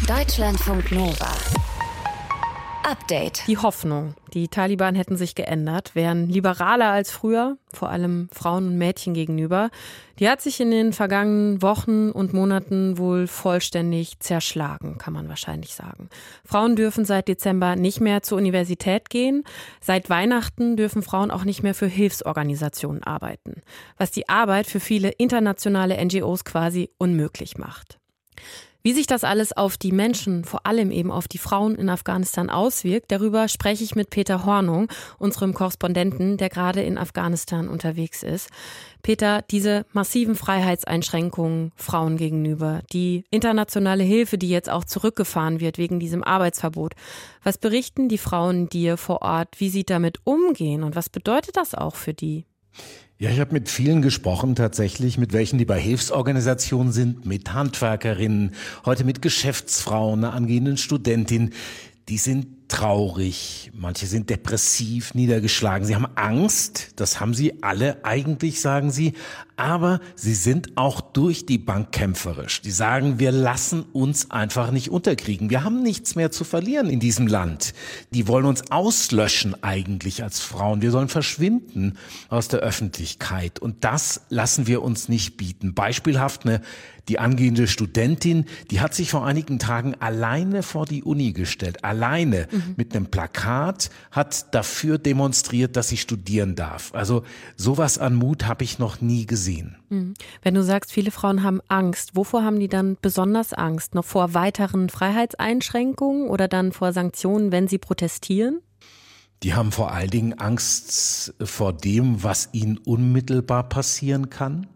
Deutschlandfunk 0.07 0.93
Nova. 0.93 1.33
Update. 2.85 3.45
Die 3.47 3.57
Hoffnung, 3.57 4.15
die 4.35 4.49
Taliban 4.49 4.95
hätten 4.95 5.17
sich 5.17 5.35
geändert, 5.35 5.95
wären 5.95 6.29
liberaler 6.29 6.91
als 6.91 7.11
früher, 7.11 7.57
vor 7.73 7.89
allem 7.89 8.29
Frauen 8.31 8.67
und 8.67 8.79
Mädchen 8.79 9.15
gegenüber. 9.15 9.71
Die 10.19 10.29
hat 10.29 10.43
sich 10.43 10.61
in 10.61 10.71
den 10.71 10.93
vergangenen 10.93 11.63
Wochen 11.63 12.11
und 12.11 12.35
Monaten 12.35 12.99
wohl 12.99 13.27
vollständig 13.27 14.21
zerschlagen, 14.21 14.99
kann 14.99 15.15
man 15.15 15.29
wahrscheinlich 15.29 15.75
sagen. 15.75 16.11
Frauen 16.45 16.77
dürfen 16.77 17.05
seit 17.07 17.27
Dezember 17.27 17.75
nicht 17.75 18.01
mehr 18.01 18.23
zur 18.23 18.39
Universität 18.39 19.09
gehen. 19.09 19.45
Seit 19.81 20.11
Weihnachten 20.11 20.77
dürfen 20.77 21.03
Frauen 21.03 21.31
auch 21.31 21.45
nicht 21.45 21.63
mehr 21.63 21.75
für 21.75 21.87
Hilfsorganisationen 21.87 23.03
arbeiten, 23.03 23.63
was 23.97 24.11
die 24.11 24.29
Arbeit 24.29 24.67
für 24.67 24.81
viele 24.81 25.09
internationale 25.09 26.03
NGOs 26.05 26.45
quasi 26.45 26.91
unmöglich 26.99 27.57
macht. 27.57 27.99
Wie 28.87 28.93
sich 28.93 29.07
das 29.07 29.25
alles 29.25 29.57
auf 29.57 29.79
die 29.79 29.93
Menschen, 29.93 30.45
vor 30.45 30.67
allem 30.67 30.91
eben 30.91 31.11
auf 31.11 31.27
die 31.27 31.39
Frauen 31.39 31.75
in 31.75 31.89
Afghanistan 31.89 32.51
auswirkt, 32.51 33.11
darüber 33.11 33.49
spreche 33.49 33.83
ich 33.83 33.95
mit 33.95 34.11
Peter 34.11 34.45
Hornung, 34.45 34.89
unserem 35.19 35.55
Korrespondenten, 35.55 36.37
der 36.37 36.51
gerade 36.51 36.83
in 36.83 36.99
Afghanistan 36.99 37.71
unterwegs 37.71 38.23
ist. 38.23 38.51
Peter, 39.03 39.41
diese 39.51 39.87
massiven 39.95 40.35
Freiheitseinschränkungen 40.35 41.73
Frauen 41.77 42.19
gegenüber, 42.19 42.83
die 42.93 43.25
internationale 43.31 44.05
Hilfe, 44.05 44.37
die 44.37 44.51
jetzt 44.51 44.69
auch 44.69 44.85
zurückgefahren 44.85 45.61
wird 45.61 45.79
wegen 45.79 45.99
diesem 45.99 46.23
Arbeitsverbot. 46.23 46.93
Was 47.43 47.57
berichten 47.57 48.11
die 48.11 48.19
Frauen 48.19 48.69
dir 48.69 48.99
vor 48.99 49.23
Ort, 49.23 49.61
wie 49.61 49.71
sie 49.71 49.85
damit 49.85 50.19
umgehen 50.25 50.83
und 50.83 50.95
was 50.95 51.09
bedeutet 51.09 51.57
das 51.57 51.75
auch 51.75 51.95
für 51.95 52.13
die? 52.13 52.45
Ja, 53.25 53.31
ich 53.31 53.41
habe 53.41 53.55
mit 53.55 53.71
vielen 53.71 54.03
gesprochen 54.03 54.55
tatsächlich, 54.55 55.17
mit 55.17 55.33
welchen 55.33 55.57
die 55.57 55.65
bei 55.65 55.81
Hilfsorganisationen 55.81 56.93
sind, 56.93 57.25
mit 57.25 57.55
Handwerkerinnen, 57.55 58.51
heute 58.85 59.05
mit 59.05 59.23
Geschäftsfrauen, 59.23 60.23
einer 60.23 60.35
angehenden 60.35 60.77
Studentin. 60.77 61.55
Die 62.11 62.19
sind 62.19 62.69
traurig, 62.69 63.71
manche 63.73 64.05
sind 64.09 64.29
depressiv, 64.29 65.15
niedergeschlagen, 65.15 65.87
sie 65.87 65.95
haben 65.95 66.07
Angst, 66.17 66.91
das 66.97 67.19
haben 67.19 67.33
sie 67.33 67.63
alle 67.63 68.05
eigentlich, 68.05 68.61
sagen 68.61 68.91
sie, 68.91 69.15
aber 69.57 70.01
sie 70.17 70.35
sind 70.35 70.77
auch 70.77 71.01
durch 71.01 71.47
die 71.47 71.59
Bank 71.59 71.93
kämpferisch. 71.93 72.61
Die 72.63 72.71
sagen, 72.71 73.19
wir 73.19 73.33
lassen 73.33 73.85
uns 73.93 74.31
einfach 74.31 74.71
nicht 74.71 74.91
unterkriegen. 74.91 75.51
Wir 75.51 75.65
haben 75.65 75.83
nichts 75.83 76.17
mehr 76.17 76.31
zu 76.31 76.45
verlieren 76.45 76.91
in 76.91 77.01
diesem 77.01 77.27
Land. 77.27 77.75
Die 78.11 78.27
wollen 78.27 78.47
uns 78.47 78.71
auslöschen 78.71 79.63
eigentlich 79.63 80.23
als 80.23 80.41
Frauen. 80.41 80.83
Wir 80.83 80.91
sollen 80.91 81.09
verschwinden 81.09 81.99
aus 82.29 82.49
der 82.49 82.61
Öffentlichkeit. 82.61 83.59
Und 83.61 83.85
das 83.85 84.23
lassen 84.29 84.67
wir 84.67 84.83
uns 84.83 85.09
nicht 85.09 85.37
bieten. 85.37 85.75
Beispielhaft 85.75 86.47
eine 86.47 86.61
die 87.09 87.19
angehende 87.19 87.67
Studentin, 87.67 88.47
die 88.71 88.81
hat 88.81 88.95
sich 88.95 89.11
vor 89.11 89.27
einigen 89.27 89.59
Tagen 89.59 89.95
alleine 90.01 90.63
vor 90.63 90.87
die 90.87 91.03
Uni 91.03 91.33
gestellt, 91.33 91.85
alleine 91.85 92.49
mhm. 92.51 92.75
mit 92.77 92.95
einem 92.95 93.07
Plakat, 93.07 93.91
hat 94.11 94.55
dafür 94.55 94.99
demonstriert, 94.99 95.77
dass 95.77 95.89
sie 95.89 95.99
studieren 95.99 96.55
darf. 96.55 96.95
Also 96.95 97.25
sowas 97.57 97.99
an 97.99 98.15
Mut 98.15 98.47
habe 98.47 98.65
ich 98.65 98.79
noch 98.79 99.01
nie 99.01 99.27
gesehen. 99.27 99.44
Mhm. 99.89 100.15
Wenn 100.43 100.55
du 100.55 100.63
sagst, 100.63 100.93
viele 100.93 101.11
Frauen 101.11 101.43
haben 101.43 101.61
Angst, 101.69 102.17
wovor 102.17 102.45
haben 102.45 102.59
die 102.59 102.69
dann 102.69 102.97
besonders 103.01 103.53
Angst? 103.53 103.95
Noch 103.95 104.05
vor 104.05 104.35
weiteren 104.35 104.89
Freiheitseinschränkungen 104.89 106.29
oder 106.29 106.49
dann 106.49 106.73
vor 106.73 106.93
Sanktionen, 106.93 107.53
wenn 107.53 107.69
sie 107.69 107.79
protestieren? 107.79 108.61
Die 109.43 109.55
haben 109.55 109.73
vor 109.73 109.93
allen 109.93 110.11
Dingen 110.11 110.35
Angst 110.35 111.35
vor 111.43 111.73
dem, 111.73 112.23
was 112.23 112.49
ihnen 112.53 112.79
unmittelbar 112.79 113.69
passieren 113.69 114.31
kann 114.31 114.67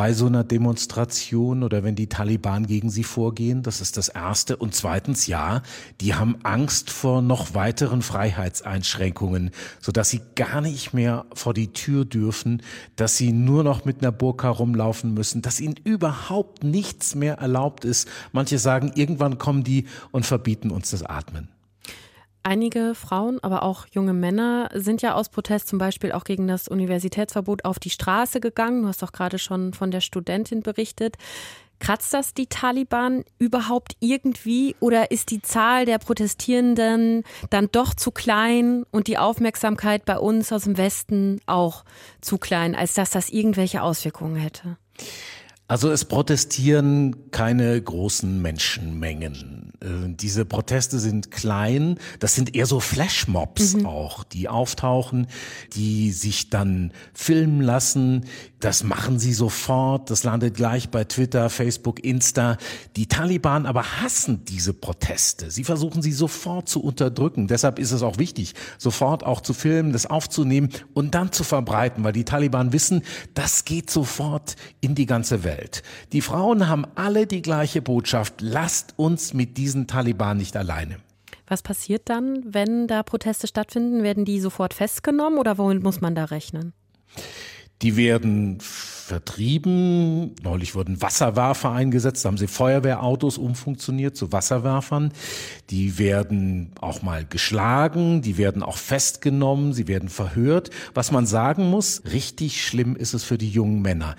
bei 0.00 0.14
so 0.14 0.24
einer 0.24 0.44
Demonstration 0.44 1.62
oder 1.62 1.84
wenn 1.84 1.94
die 1.94 2.06
Taliban 2.06 2.66
gegen 2.66 2.88
sie 2.88 3.04
vorgehen. 3.04 3.62
Das 3.62 3.82
ist 3.82 3.98
das 3.98 4.08
Erste. 4.08 4.56
Und 4.56 4.74
zweitens, 4.74 5.26
ja, 5.26 5.60
die 6.00 6.14
haben 6.14 6.38
Angst 6.42 6.88
vor 6.88 7.20
noch 7.20 7.52
weiteren 7.52 8.00
Freiheitseinschränkungen, 8.00 9.50
sodass 9.78 10.08
sie 10.08 10.22
gar 10.36 10.62
nicht 10.62 10.94
mehr 10.94 11.26
vor 11.34 11.52
die 11.52 11.74
Tür 11.74 12.06
dürfen, 12.06 12.62
dass 12.96 13.18
sie 13.18 13.30
nur 13.30 13.62
noch 13.62 13.84
mit 13.84 14.00
einer 14.00 14.10
Burka 14.10 14.48
rumlaufen 14.48 15.12
müssen, 15.12 15.42
dass 15.42 15.60
ihnen 15.60 15.76
überhaupt 15.84 16.64
nichts 16.64 17.14
mehr 17.14 17.34
erlaubt 17.34 17.84
ist. 17.84 18.08
Manche 18.32 18.58
sagen, 18.58 18.92
irgendwann 18.94 19.36
kommen 19.36 19.64
die 19.64 19.84
und 20.12 20.24
verbieten 20.24 20.70
uns 20.70 20.92
das 20.92 21.02
Atmen. 21.02 21.50
Einige 22.42 22.94
Frauen, 22.94 23.38
aber 23.42 23.62
auch 23.62 23.86
junge 23.92 24.14
Männer 24.14 24.70
sind 24.72 25.02
ja 25.02 25.14
aus 25.14 25.28
Protest 25.28 25.68
zum 25.68 25.78
Beispiel 25.78 26.12
auch 26.12 26.24
gegen 26.24 26.48
das 26.48 26.68
Universitätsverbot 26.68 27.66
auf 27.66 27.78
die 27.78 27.90
Straße 27.90 28.40
gegangen. 28.40 28.82
Du 28.82 28.88
hast 28.88 29.02
doch 29.02 29.12
gerade 29.12 29.38
schon 29.38 29.74
von 29.74 29.90
der 29.90 30.00
Studentin 30.00 30.62
berichtet. 30.62 31.16
Kratzt 31.80 32.14
das 32.14 32.32
die 32.32 32.46
Taliban 32.46 33.24
überhaupt 33.38 33.96
irgendwie 34.00 34.74
oder 34.80 35.10
ist 35.10 35.30
die 35.30 35.42
Zahl 35.42 35.84
der 35.84 35.98
Protestierenden 35.98 37.24
dann 37.50 37.68
doch 37.72 37.94
zu 37.94 38.10
klein 38.10 38.84
und 38.90 39.06
die 39.06 39.18
Aufmerksamkeit 39.18 40.04
bei 40.06 40.18
uns 40.18 40.52
aus 40.52 40.64
dem 40.64 40.78
Westen 40.78 41.40
auch 41.46 41.84
zu 42.22 42.38
klein, 42.38 42.74
als 42.74 42.94
dass 42.94 43.10
das 43.10 43.30
irgendwelche 43.30 43.82
Auswirkungen 43.82 44.36
hätte? 44.36 44.76
Also 45.70 45.92
es 45.92 46.04
protestieren 46.04 47.30
keine 47.30 47.80
großen 47.80 48.42
Menschenmengen. 48.42 49.72
Äh, 49.80 50.08
diese 50.08 50.44
Proteste 50.44 50.98
sind 50.98 51.30
klein. 51.30 51.96
Das 52.18 52.34
sind 52.34 52.56
eher 52.56 52.66
so 52.66 52.80
Flashmobs 52.80 53.74
mhm. 53.74 53.86
auch, 53.86 54.24
die 54.24 54.48
auftauchen, 54.48 55.28
die 55.74 56.10
sich 56.10 56.50
dann 56.50 56.92
filmen 57.14 57.60
lassen. 57.60 58.24
Das 58.60 58.84
machen 58.84 59.18
sie 59.18 59.32
sofort. 59.32 60.10
Das 60.10 60.22
landet 60.22 60.54
gleich 60.54 60.90
bei 60.90 61.04
Twitter, 61.04 61.48
Facebook, 61.48 62.04
Insta. 62.04 62.58
Die 62.94 63.06
Taliban 63.06 63.64
aber 63.64 64.02
hassen 64.02 64.44
diese 64.44 64.74
Proteste. 64.74 65.50
Sie 65.50 65.64
versuchen 65.64 66.02
sie 66.02 66.12
sofort 66.12 66.68
zu 66.68 66.82
unterdrücken. 66.82 67.48
Deshalb 67.48 67.78
ist 67.78 67.90
es 67.90 68.02
auch 68.02 68.18
wichtig, 68.18 68.54
sofort 68.76 69.24
auch 69.24 69.40
zu 69.40 69.54
filmen, 69.54 69.92
das 69.92 70.04
aufzunehmen 70.04 70.68
und 70.92 71.14
dann 71.14 71.32
zu 71.32 71.42
verbreiten, 71.42 72.04
weil 72.04 72.12
die 72.12 72.24
Taliban 72.24 72.74
wissen, 72.74 73.02
das 73.32 73.64
geht 73.64 73.90
sofort 73.90 74.56
in 74.82 74.94
die 74.94 75.06
ganze 75.06 75.42
Welt. 75.42 75.82
Die 76.12 76.20
Frauen 76.20 76.68
haben 76.68 76.84
alle 76.96 77.26
die 77.26 77.40
gleiche 77.40 77.80
Botschaft. 77.80 78.42
Lasst 78.42 78.92
uns 78.96 79.32
mit 79.32 79.56
diesen 79.56 79.86
Taliban 79.86 80.36
nicht 80.36 80.54
alleine. 80.54 80.96
Was 81.46 81.62
passiert 81.62 82.10
dann, 82.10 82.42
wenn 82.44 82.86
da 82.86 83.02
Proteste 83.02 83.46
stattfinden? 83.46 84.02
Werden 84.02 84.26
die 84.26 84.38
sofort 84.38 84.74
festgenommen 84.74 85.38
oder 85.38 85.56
womit 85.56 85.82
muss 85.82 86.02
man 86.02 86.14
da 86.14 86.26
rechnen? 86.26 86.74
Die 87.82 87.96
werden 87.96 88.58
vertrieben. 89.10 90.36
Neulich 90.44 90.76
wurden 90.76 91.02
Wasserwerfer 91.02 91.72
eingesetzt, 91.72 92.24
da 92.24 92.28
haben 92.28 92.38
sie 92.38 92.46
Feuerwehrautos 92.46 93.38
umfunktioniert 93.38 94.16
zu 94.16 94.30
Wasserwerfern. 94.30 95.12
Die 95.70 95.98
werden 95.98 96.70
auch 96.80 97.02
mal 97.02 97.24
geschlagen, 97.24 98.22
die 98.22 98.38
werden 98.38 98.62
auch 98.62 98.76
festgenommen, 98.76 99.72
sie 99.72 99.88
werden 99.88 100.08
verhört. 100.08 100.70
Was 100.94 101.10
man 101.10 101.26
sagen 101.26 101.68
muss, 101.70 102.02
richtig 102.12 102.64
schlimm 102.64 102.94
ist 102.94 103.12
es 103.12 103.24
für 103.24 103.36
die 103.36 103.50
jungen 103.50 103.82
Männer. 103.82 104.14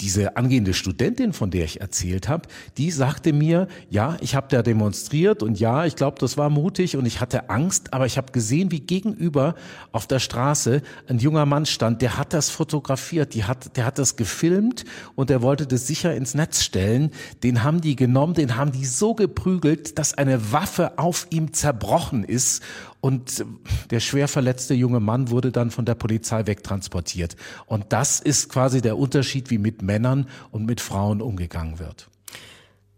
Diese 0.00 0.34
angehende 0.38 0.72
Studentin, 0.72 1.34
von 1.34 1.50
der 1.50 1.66
ich 1.66 1.82
erzählt 1.82 2.30
habe, 2.30 2.48
die 2.78 2.90
sagte 2.90 3.34
mir, 3.34 3.68
ja, 3.90 4.16
ich 4.22 4.34
habe 4.34 4.46
da 4.48 4.62
demonstriert 4.62 5.42
und 5.42 5.60
ja, 5.60 5.84
ich 5.84 5.94
glaube, 5.94 6.18
das 6.20 6.38
war 6.38 6.48
mutig 6.48 6.96
und 6.96 7.04
ich 7.04 7.20
hatte 7.20 7.50
Angst, 7.50 7.92
aber 7.92 8.06
ich 8.06 8.16
habe 8.16 8.32
gesehen, 8.32 8.70
wie 8.70 8.80
gegenüber 8.80 9.56
auf 9.92 10.06
der 10.06 10.20
Straße 10.20 10.80
ein 11.06 11.18
junger 11.18 11.44
Mann 11.44 11.66
stand, 11.66 12.00
der 12.00 12.16
hat 12.16 12.32
das 12.32 12.48
fotografiert, 12.48 13.34
die 13.34 13.44
hat, 13.44 13.76
der 13.76 13.84
hat 13.84 13.98
das 13.98 14.16
gefilmt 14.22 14.84
und 15.16 15.30
der 15.30 15.42
wollte 15.42 15.66
das 15.66 15.88
sicher 15.88 16.14
ins 16.14 16.34
Netz 16.34 16.62
stellen. 16.62 17.10
Den 17.42 17.64
haben 17.64 17.80
die 17.80 17.96
genommen, 17.96 18.34
den 18.34 18.56
haben 18.56 18.70
die 18.70 18.84
so 18.84 19.14
geprügelt, 19.14 19.98
dass 19.98 20.14
eine 20.14 20.52
Waffe 20.52 20.96
auf 20.98 21.26
ihm 21.30 21.52
zerbrochen 21.52 22.22
ist 22.22 22.62
und 23.00 23.44
der 23.90 23.98
schwer 23.98 24.28
verletzte 24.28 24.74
junge 24.74 25.00
Mann 25.00 25.30
wurde 25.30 25.50
dann 25.50 25.72
von 25.72 25.84
der 25.84 25.96
Polizei 25.96 26.46
wegtransportiert. 26.46 27.34
Und 27.66 27.92
das 27.92 28.20
ist 28.20 28.48
quasi 28.48 28.80
der 28.80 28.96
Unterschied, 28.96 29.50
wie 29.50 29.58
mit 29.58 29.82
Männern 29.82 30.28
und 30.52 30.66
mit 30.66 30.80
Frauen 30.80 31.20
umgegangen 31.20 31.80
wird. 31.80 32.11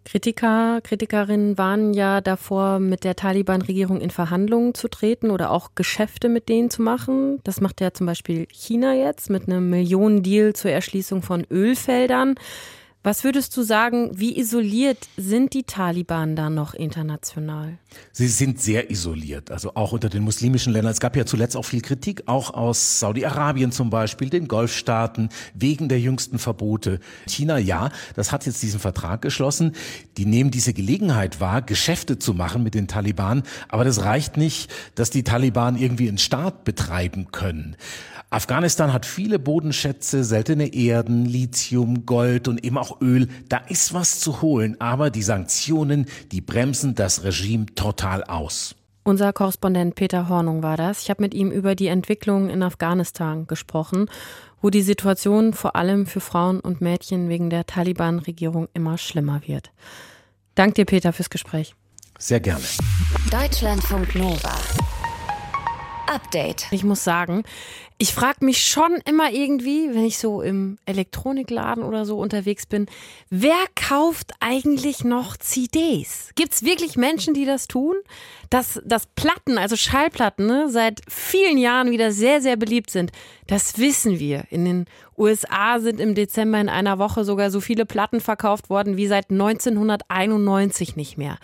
Kritiker, 0.05 0.81
Kritikerinnen 0.83 1.57
waren 1.57 1.95
ja 1.95 2.21
davor, 2.21 2.79
mit 2.79 3.05
der 3.05 3.17
Taliban-Regierung 3.17 4.01
in 4.01 4.11
Verhandlungen 4.11 4.75
zu 4.75 4.89
treten 4.89 5.31
oder 5.31 5.51
auch 5.51 5.71
Geschäfte 5.75 6.29
mit 6.29 6.49
denen 6.49 6.69
zu 6.71 6.83
machen. 6.83 7.41
Das 7.45 7.61
macht 7.61 7.81
ja 7.81 7.93
zum 7.93 8.07
Beispiel 8.07 8.47
China 8.53 8.95
jetzt 8.95 9.31
mit 9.31 9.49
einem 9.49 9.71
Millionendeal 9.71 10.53
zur 10.53 10.71
Erschließung 10.71 11.23
von 11.23 11.47
Ölfeldern. 11.51 12.35
Was 13.07 13.23
würdest 13.23 13.55
du 13.55 13.63
sagen, 13.63 14.13
wie 14.15 14.39
isoliert 14.39 14.97
sind 15.19 15.53
die 15.53 15.65
Taliban 15.65 16.37
da 16.37 16.49
noch 16.49 16.73
international? 16.73 17.77
Sie 18.13 18.29
sind 18.29 18.63
sehr 18.63 18.91
isoliert, 18.91 19.51
also 19.51 19.73
auch 19.75 19.93
unter 19.93 20.09
den 20.09 20.23
muslimischen 20.23 20.73
Ländern. 20.73 20.91
Es 20.91 21.01
gab 21.01 21.15
ja 21.15 21.27
zuletzt 21.27 21.55
auch 21.55 21.67
viel 21.67 21.83
Kritik, 21.83 22.23
auch 22.25 22.55
aus 22.55 23.01
Saudi-Arabien 23.01 23.73
zum 23.73 23.91
Beispiel, 23.91 24.31
den 24.31 24.49
Golfstaaten, 24.49 25.29
wegen 25.53 25.91
der 25.91 26.01
jüngsten 26.01 26.39
Verbote. 26.39 26.99
China, 27.29 27.59
ja, 27.59 27.91
das 28.17 28.33
hat 28.33 28.47
jetzt 28.47 28.63
diesen 28.63 28.81
Vertrag 28.81 29.21
geschlossen. 29.21 29.73
Die 30.17 30.25
nehmen 30.25 30.51
diese 30.51 30.73
Gelegenheit 30.73 31.41
wahr, 31.41 31.61
Geschäfte 31.61 32.19
zu 32.19 32.33
machen 32.33 32.63
mit 32.63 32.75
den 32.75 32.89
Taliban. 32.89 33.43
Aber 33.69 33.85
das 33.85 34.03
reicht 34.03 34.39
nicht, 34.39 34.73
dass 34.95 35.11
die 35.11 35.25
Taliban 35.25 35.77
irgendwie 35.77 36.09
einen 36.09 36.17
Staat 36.17 36.65
betreiben 36.65 37.33
können. 37.33 37.77
Afghanistan 38.31 38.93
hat 38.93 39.07
viele 39.07 39.39
Bodenschätze, 39.39 40.25
seltene 40.25 40.75
Erden, 40.75 41.25
Lithium, 41.25 42.05
Gold 42.05 42.49
und 42.49 42.65
eben 42.65 42.79
auch 42.79 43.01
Öl. 43.01 43.29
Da 43.49 43.59
ist 43.59 43.95
was 43.95 44.19
zu 44.19 44.43
holen, 44.43 44.81
aber 44.81 45.11
die 45.11 45.23
Sanktionen, 45.23 46.07
die 46.33 46.41
bremsen 46.41 46.95
das 46.95 47.23
Regime 47.23 47.67
total 47.75 48.25
aus. 48.25 48.75
Unser 49.05 49.35
Korrespondent 49.35 49.95
Peter 49.97 50.29
Hornung 50.31 50.63
war 50.63 50.79
das. 50.79 51.03
Ich 51.03 51.11
habe 51.11 51.23
mit 51.23 51.35
ihm 51.35 51.51
über 51.51 51.75
die 51.75 51.89
Entwicklung 51.89 52.49
in 52.49 52.63
Afghanistan 52.63 53.47
gesprochen, 53.47 54.07
wo 54.63 54.71
die 54.71 54.81
Situation 54.81 55.53
vor 55.53 55.77
allem 55.77 56.07
für 56.07 56.21
Frauen 56.21 56.59
und 56.59 56.81
Mädchen 56.81 57.29
wegen 57.29 57.51
der 57.51 57.67
Taliban-Regierung 57.67 58.69
immer 58.73 58.97
schlimmer 58.97 59.43
wird. 59.47 59.73
Dank 60.55 60.75
dir, 60.75 60.87
Peter, 60.87 61.13
fürs 61.13 61.29
Gespräch. 61.29 61.75
Sehr 62.19 62.41
gerne. 62.41 62.65
Deutschlandfunk 63.31 64.15
Nova. 64.15 64.55
Update. 66.07 66.67
Ich 66.71 66.85
muss 66.85 67.05
sagen, 67.05 67.45
ich 67.99 68.13
frage 68.13 68.45
mich 68.45 68.67
schon 68.67 68.99
immer 69.05 69.31
irgendwie, 69.31 69.95
wenn 69.95 70.05
ich 70.05 70.19
so 70.19 70.43
im 70.43 70.79
Elektronikladen 70.85 71.83
oder 71.85 72.05
so 72.05 72.19
unterwegs 72.19 72.67
bin, 72.67 72.87
wer 73.31 73.57
kauft 73.75 74.33
eigentlich 74.41 75.05
noch 75.05 75.37
CDs? 75.37 76.31
Gibt 76.35 76.55
es 76.55 76.65
wirklich 76.65 76.97
Menschen, 76.97 77.35
die 77.35 77.45
das 77.45 77.69
tun? 77.69 77.95
Dass, 78.51 78.81
dass 78.85 79.07
Platten, 79.07 79.59
also 79.59 79.77
Schallplatten, 79.77 80.47
ne, 80.47 80.69
seit 80.69 81.03
vielen 81.09 81.57
Jahren 81.57 81.91
wieder 81.91 82.13
sehr, 82.13 82.41
sehr 82.41 82.57
beliebt 82.57 82.91
sind, 82.91 83.13
das 83.47 83.79
wissen 83.79 84.19
wir. 84.19 84.45
In 84.51 84.65
den 84.65 84.85
USA 85.17 85.79
sind 85.81 86.01
im 86.01 86.15
Dezember 86.15 86.61
in 86.61 86.69
einer 86.69 86.99
Woche 86.99 87.25
sogar 87.25 87.51
so 87.51 87.61
viele 87.61 87.87
Platten 87.87 88.21
verkauft 88.21 88.71
worden 88.71 88.97
wie 88.97 89.07
seit 89.07 89.31
1991 89.31 90.97
nicht 90.97 91.17
mehr. 91.17 91.39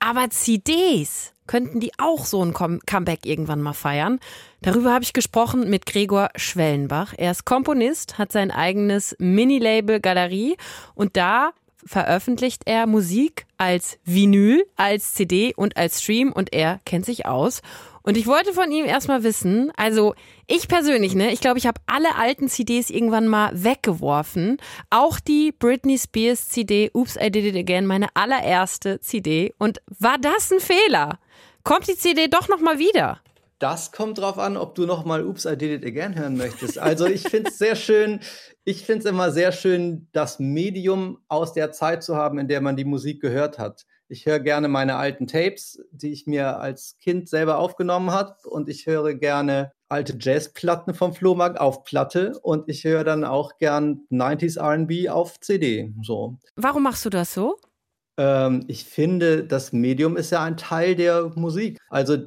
Aber 0.00 0.30
CDs, 0.30 1.32
könnten 1.52 1.80
die 1.80 1.92
auch 1.98 2.24
so 2.24 2.42
ein 2.42 2.54
Comeback 2.54 3.26
irgendwann 3.26 3.60
mal 3.60 3.74
feiern. 3.74 4.20
Darüber 4.62 4.94
habe 4.94 5.04
ich 5.04 5.12
gesprochen 5.12 5.68
mit 5.68 5.84
Gregor 5.84 6.30
Schwellenbach. 6.34 7.12
Er 7.14 7.30
ist 7.30 7.44
Komponist, 7.44 8.16
hat 8.16 8.32
sein 8.32 8.50
eigenes 8.50 9.14
Mini-Label 9.18 10.00
Galerie 10.00 10.56
und 10.94 11.14
da 11.18 11.50
veröffentlicht 11.84 12.62
er 12.64 12.86
Musik 12.86 13.44
als 13.58 13.98
Vinyl, 14.06 14.64
als 14.76 15.12
CD 15.12 15.52
und 15.54 15.76
als 15.76 16.00
Stream 16.00 16.32
und 16.32 16.54
er 16.54 16.80
kennt 16.86 17.04
sich 17.04 17.26
aus. 17.26 17.60
Und 18.00 18.16
ich 18.16 18.26
wollte 18.26 18.54
von 18.54 18.72
ihm 18.72 18.86
erstmal 18.86 19.22
wissen, 19.22 19.72
also 19.76 20.14
ich 20.46 20.68
persönlich, 20.68 21.14
ne, 21.14 21.32
ich 21.32 21.42
glaube, 21.42 21.58
ich 21.58 21.66
habe 21.66 21.82
alle 21.84 22.16
alten 22.16 22.48
CDs 22.48 22.88
irgendwann 22.88 23.28
mal 23.28 23.50
weggeworfen. 23.52 24.56
Auch 24.88 25.20
die 25.20 25.52
Britney 25.52 25.98
Spears 25.98 26.48
CD 26.48 26.90
Oops, 26.94 27.16
I 27.16 27.30
Did 27.30 27.44
It 27.44 27.56
Again, 27.56 27.84
meine 27.84 28.06
allererste 28.14 29.00
CD. 29.00 29.52
Und 29.58 29.82
war 29.98 30.16
das 30.16 30.50
ein 30.50 30.60
Fehler? 30.60 31.18
Kommt 31.64 31.86
die 31.88 31.96
CD 31.96 32.28
doch 32.28 32.48
nochmal 32.48 32.78
wieder? 32.78 33.20
Das 33.58 33.92
kommt 33.92 34.18
drauf 34.18 34.38
an, 34.38 34.56
ob 34.56 34.74
du 34.74 34.86
nochmal 34.86 35.24
Oops, 35.24 35.44
I 35.44 35.56
Did 35.56 35.82
It 35.82 35.86
Again 35.86 36.18
hören 36.18 36.36
möchtest. 36.36 36.78
Also 36.78 37.06
ich 37.06 37.22
finde 37.22 37.50
es 37.50 37.58
sehr 37.58 37.76
schön, 37.76 38.18
ich 38.64 38.84
finde 38.84 39.00
es 39.00 39.04
immer 39.04 39.30
sehr 39.30 39.52
schön, 39.52 40.08
das 40.12 40.40
Medium 40.40 41.18
aus 41.28 41.52
der 41.52 41.70
Zeit 41.70 42.02
zu 42.02 42.16
haben, 42.16 42.38
in 42.38 42.48
der 42.48 42.60
man 42.60 42.76
die 42.76 42.84
Musik 42.84 43.20
gehört 43.22 43.60
hat. 43.60 43.86
Ich 44.08 44.26
höre 44.26 44.40
gerne 44.40 44.68
meine 44.68 44.96
alten 44.96 45.26
Tapes, 45.26 45.80
die 45.90 46.12
ich 46.12 46.26
mir 46.26 46.58
als 46.58 46.98
Kind 46.98 47.28
selber 47.28 47.58
aufgenommen 47.58 48.10
habe. 48.10 48.34
Und 48.44 48.68
ich 48.68 48.86
höre 48.86 49.14
gerne 49.14 49.72
alte 49.88 50.18
Jazzplatten 50.20 50.92
vom 50.92 51.14
Flohmarkt 51.14 51.58
auf 51.58 51.84
Platte. 51.84 52.38
Und 52.42 52.68
ich 52.68 52.84
höre 52.84 53.04
dann 53.04 53.24
auch 53.24 53.56
gern 53.58 54.02
90s 54.10 54.60
RB 54.60 55.08
auf 55.08 55.40
CD. 55.40 55.94
So. 56.02 56.36
Warum 56.56 56.82
machst 56.82 57.04
du 57.06 57.10
das 57.10 57.32
so? 57.32 57.56
Ähm, 58.18 58.64
ich 58.68 58.84
finde, 58.84 59.44
das 59.44 59.72
Medium 59.72 60.16
ist 60.16 60.30
ja 60.30 60.42
ein 60.42 60.56
Teil 60.56 60.94
der 60.96 61.32
Musik. 61.34 61.78
Also 61.88 62.18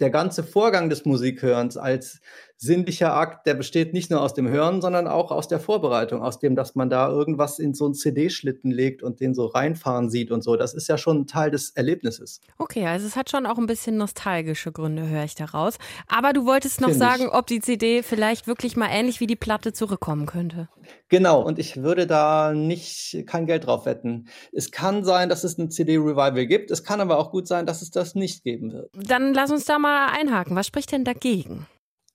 der 0.00 0.10
ganze 0.10 0.44
Vorgang 0.44 0.88
des 0.88 1.04
Musikhörens 1.04 1.76
als 1.76 2.20
sinnlicher 2.64 3.14
Akt, 3.14 3.46
der 3.46 3.54
besteht 3.54 3.92
nicht 3.92 4.10
nur 4.10 4.20
aus 4.20 4.34
dem 4.34 4.48
Hören, 4.48 4.80
sondern 4.80 5.06
auch 5.06 5.30
aus 5.30 5.48
der 5.48 5.60
Vorbereitung, 5.60 6.22
aus 6.22 6.38
dem, 6.38 6.56
dass 6.56 6.74
man 6.74 6.90
da 6.90 7.08
irgendwas 7.08 7.58
in 7.58 7.74
so 7.74 7.84
einen 7.84 7.94
CD-Schlitten 7.94 8.70
legt 8.70 9.02
und 9.02 9.20
den 9.20 9.34
so 9.34 9.46
reinfahren 9.46 10.10
sieht 10.10 10.30
und 10.30 10.42
so. 10.42 10.56
Das 10.56 10.74
ist 10.74 10.88
ja 10.88 10.98
schon 10.98 11.20
ein 11.20 11.26
Teil 11.26 11.50
des 11.50 11.70
Erlebnisses. 11.70 12.40
Okay, 12.58 12.86
also 12.86 13.06
es 13.06 13.16
hat 13.16 13.30
schon 13.30 13.46
auch 13.46 13.58
ein 13.58 13.66
bisschen 13.66 13.96
nostalgische 13.96 14.72
Gründe, 14.72 15.08
höre 15.08 15.24
ich 15.24 15.34
daraus. 15.34 15.78
Aber 16.08 16.32
du 16.32 16.46
wolltest 16.46 16.80
noch 16.80 16.88
Find 16.88 16.98
sagen, 16.98 17.24
ich. 17.24 17.32
ob 17.32 17.46
die 17.46 17.60
CD 17.60 18.02
vielleicht 18.02 18.46
wirklich 18.46 18.76
mal 18.76 18.88
ähnlich 18.90 19.20
wie 19.20 19.26
die 19.26 19.36
Platte 19.36 19.72
zurückkommen 19.72 20.26
könnte. 20.26 20.68
Genau, 21.08 21.42
und 21.42 21.58
ich 21.58 21.82
würde 21.82 22.06
da 22.06 22.52
nicht 22.52 23.24
kein 23.26 23.46
Geld 23.46 23.66
drauf 23.66 23.86
wetten. 23.86 24.28
Es 24.52 24.70
kann 24.70 25.04
sein, 25.04 25.28
dass 25.28 25.44
es 25.44 25.58
ein 25.58 25.70
CD-Revival 25.70 26.46
gibt, 26.46 26.70
es 26.70 26.82
kann 26.82 27.00
aber 27.00 27.18
auch 27.18 27.30
gut 27.30 27.46
sein, 27.46 27.66
dass 27.66 27.82
es 27.82 27.90
das 27.90 28.14
nicht 28.14 28.42
geben 28.42 28.72
wird. 28.72 28.90
Dann 28.94 29.34
lass 29.34 29.50
uns 29.50 29.64
da 29.64 29.78
mal 29.78 30.08
einhaken. 30.08 30.56
Was 30.56 30.66
spricht 30.66 30.92
denn 30.92 31.04
dagegen? 31.04 31.66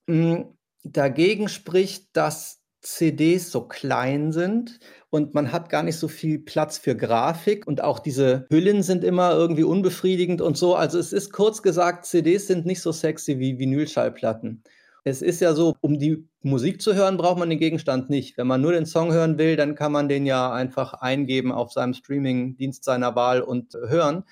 Hm, 0.09 0.57
dagegen 0.83 1.49
spricht, 1.49 2.07
dass 2.13 2.63
CDs 2.81 3.51
so 3.51 3.67
klein 3.67 4.31
sind 4.31 4.79
und 5.11 5.35
man 5.35 5.51
hat 5.51 5.69
gar 5.69 5.83
nicht 5.83 5.97
so 5.97 6.07
viel 6.07 6.39
Platz 6.39 6.79
für 6.79 6.95
Grafik 6.95 7.67
und 7.67 7.83
auch 7.83 7.99
diese 7.99 8.47
Hüllen 8.49 8.81
sind 8.81 9.03
immer 9.03 9.33
irgendwie 9.33 9.65
unbefriedigend 9.65 10.41
und 10.41 10.57
so. 10.57 10.73
Also 10.73 10.97
es 10.97 11.13
ist 11.13 11.31
kurz 11.31 11.61
gesagt, 11.61 12.07
CDs 12.07 12.47
sind 12.47 12.65
nicht 12.65 12.81
so 12.81 12.91
sexy 12.91 13.37
wie 13.37 13.59
Vinylschallplatten. 13.59 14.63
Es 15.03 15.21
ist 15.21 15.41
ja 15.41 15.53
so, 15.53 15.75
um 15.81 15.99
die 15.99 16.27
Musik 16.41 16.81
zu 16.81 16.95
hören, 16.95 17.17
braucht 17.17 17.37
man 17.37 17.51
den 17.51 17.59
Gegenstand 17.59 18.09
nicht. 18.09 18.35
Wenn 18.35 18.47
man 18.47 18.61
nur 18.61 18.71
den 18.71 18.87
Song 18.87 19.13
hören 19.13 19.37
will, 19.37 19.57
dann 19.57 19.75
kann 19.75 19.91
man 19.91 20.09
den 20.09 20.25
ja 20.25 20.51
einfach 20.51 20.93
eingeben 20.93 21.51
auf 21.51 21.71
seinem 21.71 21.93
Streaming-Dienst 21.93 22.83
seiner 22.83 23.15
Wahl 23.15 23.41
und 23.41 23.75
hören. 23.75 24.23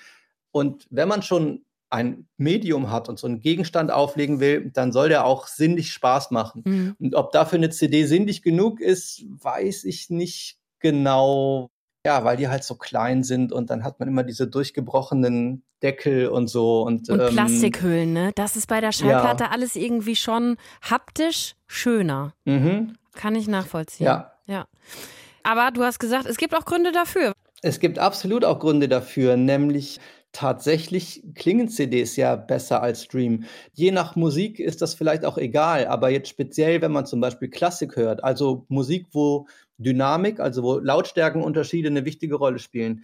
Und 0.52 0.88
wenn 0.90 1.08
man 1.08 1.22
schon 1.22 1.66
ein 1.90 2.28
Medium 2.38 2.92
hat 2.92 3.08
und 3.10 3.18
so 3.18 3.28
einen 3.28 3.40
Gegenstand 3.40 3.92
auflegen 3.92 4.40
will, 4.40 4.72
dann 4.74 4.92
soll 4.92 5.10
der 5.10 5.26
auch 5.26 5.48
sinnlich 5.48 5.94
Spaß 5.94 6.32
machen. 6.32 6.64
Mhm. 6.66 6.96
Und 7.00 7.16
ob 7.16 7.32
dafür 7.32 7.58
eine 7.58 7.70
CD 7.70 8.06
sinnlich 8.06 8.42
genug 8.42 8.82
ist, 8.82 9.24
weiß 9.30 9.86
ich 9.86 10.10
nicht 10.10 10.58
genau. 10.80 11.70
Ja, 12.06 12.24
weil 12.24 12.38
die 12.38 12.48
halt 12.48 12.64
so 12.64 12.76
klein 12.76 13.24
sind 13.24 13.52
und 13.52 13.70
dann 13.70 13.84
hat 13.84 14.00
man 14.00 14.08
immer 14.08 14.24
diese 14.24 14.48
durchgebrochenen 14.48 15.64
Deckel 15.82 16.28
und 16.28 16.48
so. 16.48 16.82
Und, 16.82 17.10
und 17.10 17.20
ähm, 17.20 17.34
Plastikhüllen, 17.34 18.14
ne? 18.14 18.32
Das 18.36 18.56
ist 18.56 18.68
bei 18.68 18.82
der 18.82 18.92
Schallplatte 18.92 19.46
ja. 19.46 19.50
alles 19.52 19.76
irgendwie 19.76 20.16
schon 20.16 20.58
haptisch 20.82 21.56
schöner. 21.68 22.34
Mhm. 22.46 22.94
Kann 23.14 23.36
ich 23.36 23.48
nachvollziehen. 23.48 24.06
Ja. 24.06 24.32
ja. 24.46 24.68
Aber 25.44 25.72
du 25.72 25.84
hast 25.84 26.00
gesagt, 26.00 26.26
es 26.26 26.38
gibt 26.38 26.56
auch 26.56 26.66
Gründe 26.66 26.92
dafür. 26.92 27.34
Es 27.62 27.80
gibt 27.80 28.00
absolut 28.00 28.46
auch 28.46 28.60
Gründe 28.60 28.88
dafür, 28.88 29.36
nämlich 29.36 30.00
tatsächlich 30.32 31.24
klingen 31.36 31.68
CDs 31.70 32.16
ja 32.16 32.36
besser 32.36 32.82
als 32.82 33.04
Stream. 33.04 33.46
Je 33.74 33.92
nach 33.92 34.16
Musik 34.16 34.60
ist 34.60 34.82
das 34.82 34.94
vielleicht 34.94 35.26
auch 35.26 35.38
egal, 35.38 35.88
aber 35.88 36.10
jetzt 36.10 36.30
speziell, 36.30 36.82
wenn 36.82 36.92
man 36.92 37.06
zum 37.06 37.22
Beispiel 37.22 37.50
Klassik 37.50 37.96
hört, 37.96 38.24
also 38.24 38.66
Musik, 38.70 39.08
wo 39.12 39.48
Dynamik, 39.78 40.40
also 40.40 40.64
wo 40.64 40.80
Lautstärkenunterschiede 40.80 41.90
eine 41.90 42.06
wichtige 42.06 42.36
Rolle 42.36 42.60
spielen, 42.60 43.04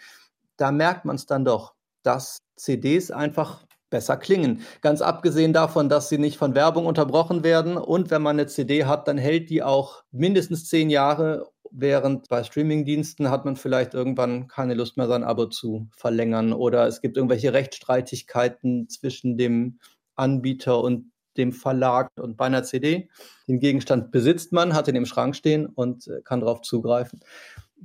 da 0.58 0.72
merkt 0.72 1.06
man 1.06 1.16
es 1.16 1.26
dann 1.26 1.46
doch, 1.46 1.74
dass 2.04 2.40
CDs 2.56 3.12
einfach 3.12 3.66
besser 3.90 4.18
klingen. 4.18 4.62
Ganz 4.82 5.02
abgesehen 5.02 5.54
davon, 5.54 5.88
dass 5.88 6.10
sie 6.10 6.18
nicht 6.18 6.38
von 6.38 6.56
Werbung 6.56 6.88
unterbrochen 6.88 7.44
werden 7.44 7.78
und 7.78 8.10
wenn 8.10 8.24
man 8.24 8.38
eine 8.38 8.48
CD 8.48 8.86
hat, 8.86 9.08
dann 9.08 9.20
hält 9.20 9.50
die 9.52 9.62
auch 9.62 10.04
mindestens 10.12 10.68
zehn 10.68 10.90
Jahre 10.90 11.53
während 11.74 12.30
bei 12.30 12.44
Streamingdiensten 12.44 13.30
hat 13.30 13.46
man 13.46 13.56
vielleicht 13.56 13.94
irgendwann 13.94 14.48
keine 14.48 14.76
Lust 14.76 14.96
mehr, 14.96 15.08
sein 15.08 15.24
Abo 15.24 15.48
zu 15.48 15.90
verlängern 15.98 16.54
oder 16.54 16.88
es 16.88 17.02
gibt 17.02 17.18
irgendwelche 17.18 17.54
Rechtsstreitigkeiten 17.54 18.88
zwischen 18.90 19.38
dem 19.38 19.80
Anbieter 20.16 20.82
und 20.82 21.12
dem 21.38 21.52
Verlag 21.52 22.10
und 22.20 22.38
bei 22.38 22.46
einer 22.46 22.64
CD. 22.64 23.10
Den 23.48 23.60
Gegenstand 23.60 24.12
besitzt 24.12 24.52
man, 24.52 24.74
hat 24.74 24.88
ihn 24.88 24.96
im 24.96 25.08
Schrank 25.08 25.36
stehen 25.36 25.66
und 25.66 26.08
äh, 26.08 26.22
kann 26.24 26.42
darauf 26.42 26.62
zugreifen. 26.62 27.22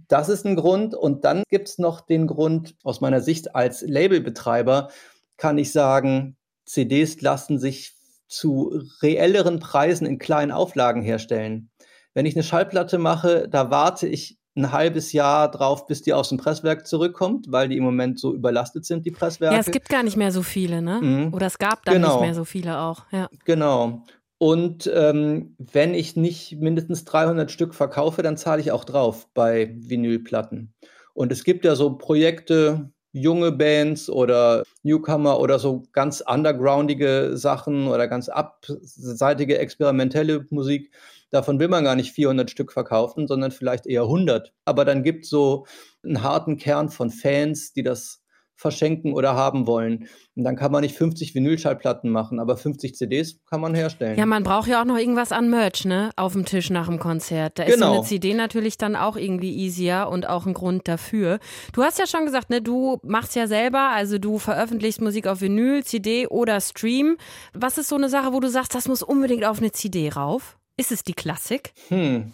Das 0.07 0.29
ist 0.29 0.45
ein 0.45 0.55
Grund. 0.55 0.95
Und 0.95 1.25
dann 1.25 1.43
gibt 1.49 1.69
es 1.69 1.79
noch 1.79 2.03
den 2.03 2.27
Grund, 2.27 2.77
aus 2.85 3.01
meiner 3.01 3.21
Sicht 3.21 3.55
als 3.55 3.83
Labelbetreiber 3.83 4.91
kann 5.39 5.57
ich 5.57 5.73
sagen, 5.73 6.37
CDs 6.67 7.21
lassen 7.21 7.59
sich 7.59 7.95
zu 8.27 8.83
reelleren 9.01 9.59
Preisen 9.59 10.07
in 10.07 10.19
kleinen 10.19 10.53
Auflagen 10.53 11.03
herstellen. 11.03 11.71
Wenn 12.19 12.27
ich 12.27 12.35
eine 12.35 12.43
Schallplatte 12.43 12.99
mache, 12.99 13.47
da 13.49 13.71
warte 13.71 14.09
ich 14.09 14.39
ein 14.57 14.73
halbes 14.73 15.13
Jahr 15.13 15.49
drauf, 15.49 15.87
bis 15.87 16.03
die 16.03 16.13
aus 16.13 16.31
dem 16.31 16.39
Presswerk 16.39 16.85
zurückkommt, 16.85 17.47
weil 17.49 17.69
die 17.69 17.77
im 17.77 17.85
Moment 17.85 18.19
so 18.19 18.35
überlastet 18.35 18.85
sind, 18.85 19.07
die 19.07 19.13
Presswerke. 19.13 19.55
Ja, 19.55 19.61
es 19.61 19.71
gibt 19.71 19.89
gar 19.89 20.03
nicht 20.03 20.17
mehr 20.17 20.33
so 20.33 20.43
viele, 20.43 20.83
ne? 20.83 21.01
Mhm. 21.01 21.33
Oder 21.33 21.47
es 21.47 21.59
gab 21.59 21.85
dann 21.85 21.95
genau. 21.95 22.15
nicht 22.15 22.23
mehr 22.23 22.35
so 22.35 22.45
viele 22.45 22.81
auch. 22.81 23.05
Ja. 23.13 23.29
Genau. 23.45 24.03
Und 24.37 24.91
ähm, 24.93 25.55
wenn 25.59 25.95
ich 25.95 26.17
nicht 26.17 26.57
mindestens 26.59 27.05
300 27.05 27.53
Stück 27.53 27.73
verkaufe, 27.73 28.21
dann 28.25 28.37
zahle 28.37 28.63
ich 28.63 28.73
auch 28.73 28.83
drauf 28.83 29.29
bei 29.33 29.77
Vinylplatten. 29.79 30.75
Und 31.15 31.31
es 31.31 31.45
gibt 31.45 31.65
ja 31.65 31.77
so 31.77 31.99
Projekte, 31.99 32.91
junge 33.13 33.53
Bands 33.53 34.11
oder 34.11 34.65
Newcomer 34.83 35.39
oder 35.39 35.61
so 35.61 35.85
ganz 35.93 36.21
undergroundige 36.21 37.37
Sachen 37.37 37.87
oder 37.87 38.09
ganz 38.09 38.29
abseitige 38.29 39.59
experimentelle 39.59 40.45
Musik 40.51 40.91
Davon 41.31 41.61
will 41.61 41.69
man 41.69 41.85
gar 41.85 41.97
nicht 41.97 42.13
400 42.13 42.51
Stück 42.51 42.73
verkaufen, 42.73 43.27
sondern 43.27 43.51
vielleicht 43.51 43.87
eher 43.87 44.03
100. 44.03 44.53
Aber 44.65 44.85
dann 44.85 45.03
gibt 45.03 45.25
es 45.25 45.31
so 45.31 45.67
einen 46.03 46.23
harten 46.23 46.57
Kern 46.57 46.89
von 46.89 47.11
Fans, 47.11 47.73
die 47.73 47.83
das 47.83 48.23
verschenken 48.59 49.13
oder 49.15 49.37
haben 49.37 49.69
wollen. 49.69 50.09
Und 50.35 50.43
dann 50.43 50.57
kann 50.57 50.73
man 50.73 50.83
nicht 50.83 50.97
50 50.97 51.35
Vinylschallplatten 51.35 52.11
machen, 52.11 52.41
aber 52.41 52.57
50 52.57 52.97
CDs 52.97 53.39
kann 53.49 53.61
man 53.61 53.73
herstellen. 53.75 54.19
Ja, 54.19 54.27
man 54.27 54.43
braucht 54.43 54.67
ja 54.67 54.81
auch 54.81 54.85
noch 54.85 54.99
irgendwas 54.99 55.31
an 55.31 55.49
Merch, 55.49 55.85
ne? 55.85 56.11
Auf 56.17 56.33
dem 56.33 56.45
Tisch 56.45 56.69
nach 56.69 56.89
dem 56.89 56.99
Konzert. 56.99 57.59
Da 57.59 57.65
genau. 57.65 57.75
ist 57.75 57.79
so 57.79 57.85
eine 57.85 57.95
genau. 57.95 58.07
CD 58.09 58.35
natürlich 58.35 58.77
dann 58.77 58.97
auch 58.97 59.17
irgendwie 59.17 59.57
easier 59.57 60.09
und 60.11 60.29
auch 60.29 60.45
ein 60.45 60.55
Grund 60.55 60.89
dafür. 60.89 61.39
Du 61.73 61.85
hast 61.85 62.01
ja 62.01 62.09
schon 62.09 62.25
gesagt, 62.25 62.51
ne, 62.51 62.61
du 62.61 62.99
machst 63.05 63.37
ja 63.37 63.47
selber, 63.47 63.91
also 63.91 64.19
du 64.19 64.39
veröffentlichst 64.39 65.01
Musik 65.01 65.29
auf 65.29 65.41
Vinyl, 65.41 65.85
CD 65.85 66.27
oder 66.27 66.61
Stream. 66.61 67.17
Was 67.55 67.79
ist 67.79 67.89
so 67.89 67.95
eine 67.95 68.09
Sache, 68.09 68.33
wo 68.33 68.41
du 68.41 68.51
sagst, 68.51 68.75
das 68.75 68.89
muss 68.89 69.05
unbedingt 69.05 69.45
auf 69.45 69.61
eine 69.61 69.71
CD 69.71 70.09
rauf? 70.09 70.58
Ist 70.79 70.93
es 70.93 71.03
die 71.03 71.13
Klassik? 71.13 71.73
Hm. 71.89 72.33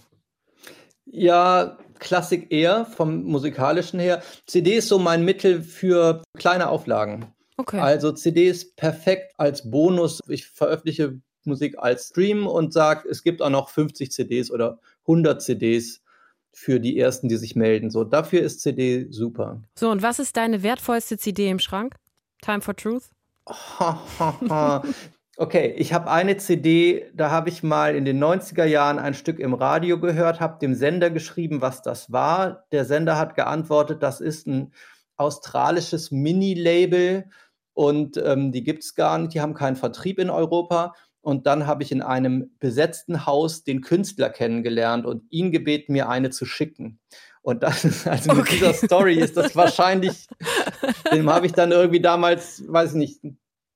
Ja, 1.07 1.79
Klassik 1.99 2.53
eher 2.53 2.85
vom 2.85 3.25
musikalischen 3.25 3.99
her. 3.99 4.23
CD 4.47 4.77
ist 4.77 4.89
so 4.89 4.99
mein 4.99 5.25
Mittel 5.25 5.63
für 5.63 6.23
kleine 6.37 6.69
Auflagen. 6.69 7.33
Okay. 7.57 7.81
Also 7.81 8.13
CD 8.13 8.49
ist 8.49 8.77
perfekt 8.77 9.33
als 9.39 9.71
Bonus. 9.71 10.21
Ich 10.29 10.47
veröffentliche 10.47 11.19
Musik 11.45 11.79
als 11.79 12.09
Stream 12.09 12.47
und 12.47 12.75
sage, 12.75 13.09
es 13.09 13.23
gibt 13.23 13.41
auch 13.41 13.51
noch 13.51 13.71
50 13.71 14.13
CDs 14.13 14.51
oder 14.51 14.79
100 15.03 15.41
CDs 15.41 16.03
für 16.53 16.81
die 16.81 16.99
ersten, 16.99 17.29
die 17.29 17.37
sich 17.37 17.57
melden. 17.57 17.91
So, 17.91 18.05
dafür 18.05 18.43
ist 18.43 18.61
CD 18.61 19.07
super. 19.11 19.63
So, 19.75 19.91
und 19.91 20.03
was 20.03 20.19
ist 20.19 20.37
deine 20.37 20.63
wertvollste 20.63 21.17
CD 21.17 21.49
im 21.49 21.59
Schrank? 21.59 21.95
Time 22.43 22.61
for 22.61 22.77
Truth? 22.77 23.05
Okay, 25.37 25.75
ich 25.77 25.93
habe 25.93 26.11
eine 26.11 26.37
CD, 26.37 27.11
da 27.13 27.31
habe 27.31 27.49
ich 27.49 27.65
mal 27.65 27.97
in 27.97 28.05
den 28.05 28.23
90er 28.23 28.67
Jahren 28.67 29.01
ein 29.01 29.15
Stück 29.15 29.41
im 29.41 29.53
Radio 29.53 29.99
gehört, 29.99 30.39
habe 30.39 30.61
dem 30.61 30.75
Sender 30.75 31.11
geschrieben, 31.11 31.61
was 31.61 31.83
das 31.83 32.13
war. 32.13 32.67
Der 32.71 32.85
Sender 32.85 33.19
hat 33.19 33.35
geantwortet, 33.35 34.03
das 34.03 34.21
ist 34.21 34.47
ein 34.47 34.73
australisches 35.17 36.13
Mini-Label 36.13 37.25
und 37.73 38.17
ähm, 38.17 38.53
die 38.53 38.63
gibt's 38.63 38.95
gar 38.95 39.19
nicht, 39.19 39.35
die 39.35 39.41
haben 39.41 39.55
keinen 39.55 39.75
Vertrieb 39.75 40.21
in 40.21 40.31
Europa. 40.31 40.95
Und 41.21 41.47
dann 41.47 41.67
habe 41.67 41.83
ich 41.83 41.91
in 41.91 42.03
einem 42.03 42.51
besetzten 42.61 43.27
Haus 43.27 43.65
den 43.65 43.81
Künstler 43.81 44.31
kennengelernt 44.31 45.07
und 45.07 45.25
ihn 45.31 45.51
gebeten, 45.51 45.95
mir 45.95 46.09
eine 46.09 46.31
zu 46.31 46.45
schicken. 46.45 47.01
Und 47.43 47.63
das 47.65 47.85
ist, 47.85 48.07
also 48.07 48.31
okay. 48.31 48.41
mit 48.41 48.53
dieser 48.53 48.75
Story 48.75 49.15
ist 49.15 49.37
das 49.37 49.57
wahrscheinlich, 49.57 50.29
dem 51.13 51.29
habe 51.31 51.47
ich 51.47 51.53
dann 51.53 51.73
irgendwie 51.73 52.01
damals, 52.01 52.63
weiß 52.69 52.91
ich 52.91 52.97
nicht, 52.97 53.21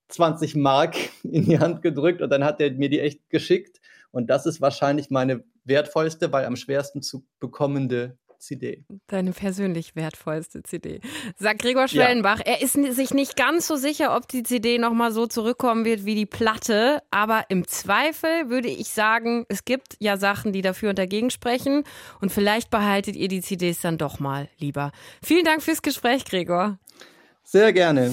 20 0.09 0.57
Mark 0.57 0.97
in 1.33 1.45
die 1.45 1.59
Hand 1.59 1.83
gedrückt 1.83 2.23
und 2.23 2.31
dann 2.31 2.45
hat 2.45 2.61
er 2.61 2.73
mir 2.73 2.89
die 2.89 3.01
echt 3.01 3.31
geschickt. 3.31 3.81
Und 4.11 4.29
das 4.29 4.47
ist 4.47 4.61
wahrscheinlich 4.61 5.11
meine 5.11 5.45
wertvollste, 5.65 6.33
weil 6.33 6.47
am 6.47 6.57
schwersten 6.57 7.03
zu 7.03 7.25
bekommende 7.41 8.17
CD. 8.39 8.85
Deine 9.09 9.33
persönlich 9.33 9.97
wertvollste 9.97 10.63
CD. 10.63 11.01
Sagt 11.37 11.63
Gregor 11.63 11.89
Schwellenbach. 11.89 12.39
Ja. 12.39 12.53
Er 12.53 12.63
ist 12.63 12.73
sich 12.73 13.13
nicht 13.13 13.37
ganz 13.37 13.67
so 13.67 13.77
sicher, 13.77 14.17
ob 14.17 14.29
die 14.29 14.43
CD 14.43 14.79
nochmal 14.79 15.13
so 15.13 15.27
zurückkommen 15.27 15.85
wird 15.85 16.05
wie 16.05 16.15
die 16.15 16.27
Platte. 16.27 17.03
Aber 17.11 17.45
im 17.49 17.67
Zweifel 17.67 18.49
würde 18.49 18.69
ich 18.69 18.89
sagen, 18.89 19.45
es 19.49 19.65
gibt 19.65 19.97
ja 19.99 20.17
Sachen, 20.17 20.53
die 20.53 20.63
dafür 20.63 20.91
und 20.91 20.99
dagegen 20.99 21.31
sprechen. 21.31 21.85
Und 22.21 22.33
vielleicht 22.33 22.71
behaltet 22.71 23.17
ihr 23.17 23.29
die 23.29 23.43
CDs 23.43 23.81
dann 23.81 23.99
doch 23.99 24.21
mal 24.21 24.49
lieber. 24.59 24.93
Vielen 25.23 25.45
Dank 25.45 25.63
fürs 25.63 25.83
Gespräch, 25.83 26.25
Gregor. 26.25 26.79
Sehr 27.43 27.73
gerne. 27.73 28.13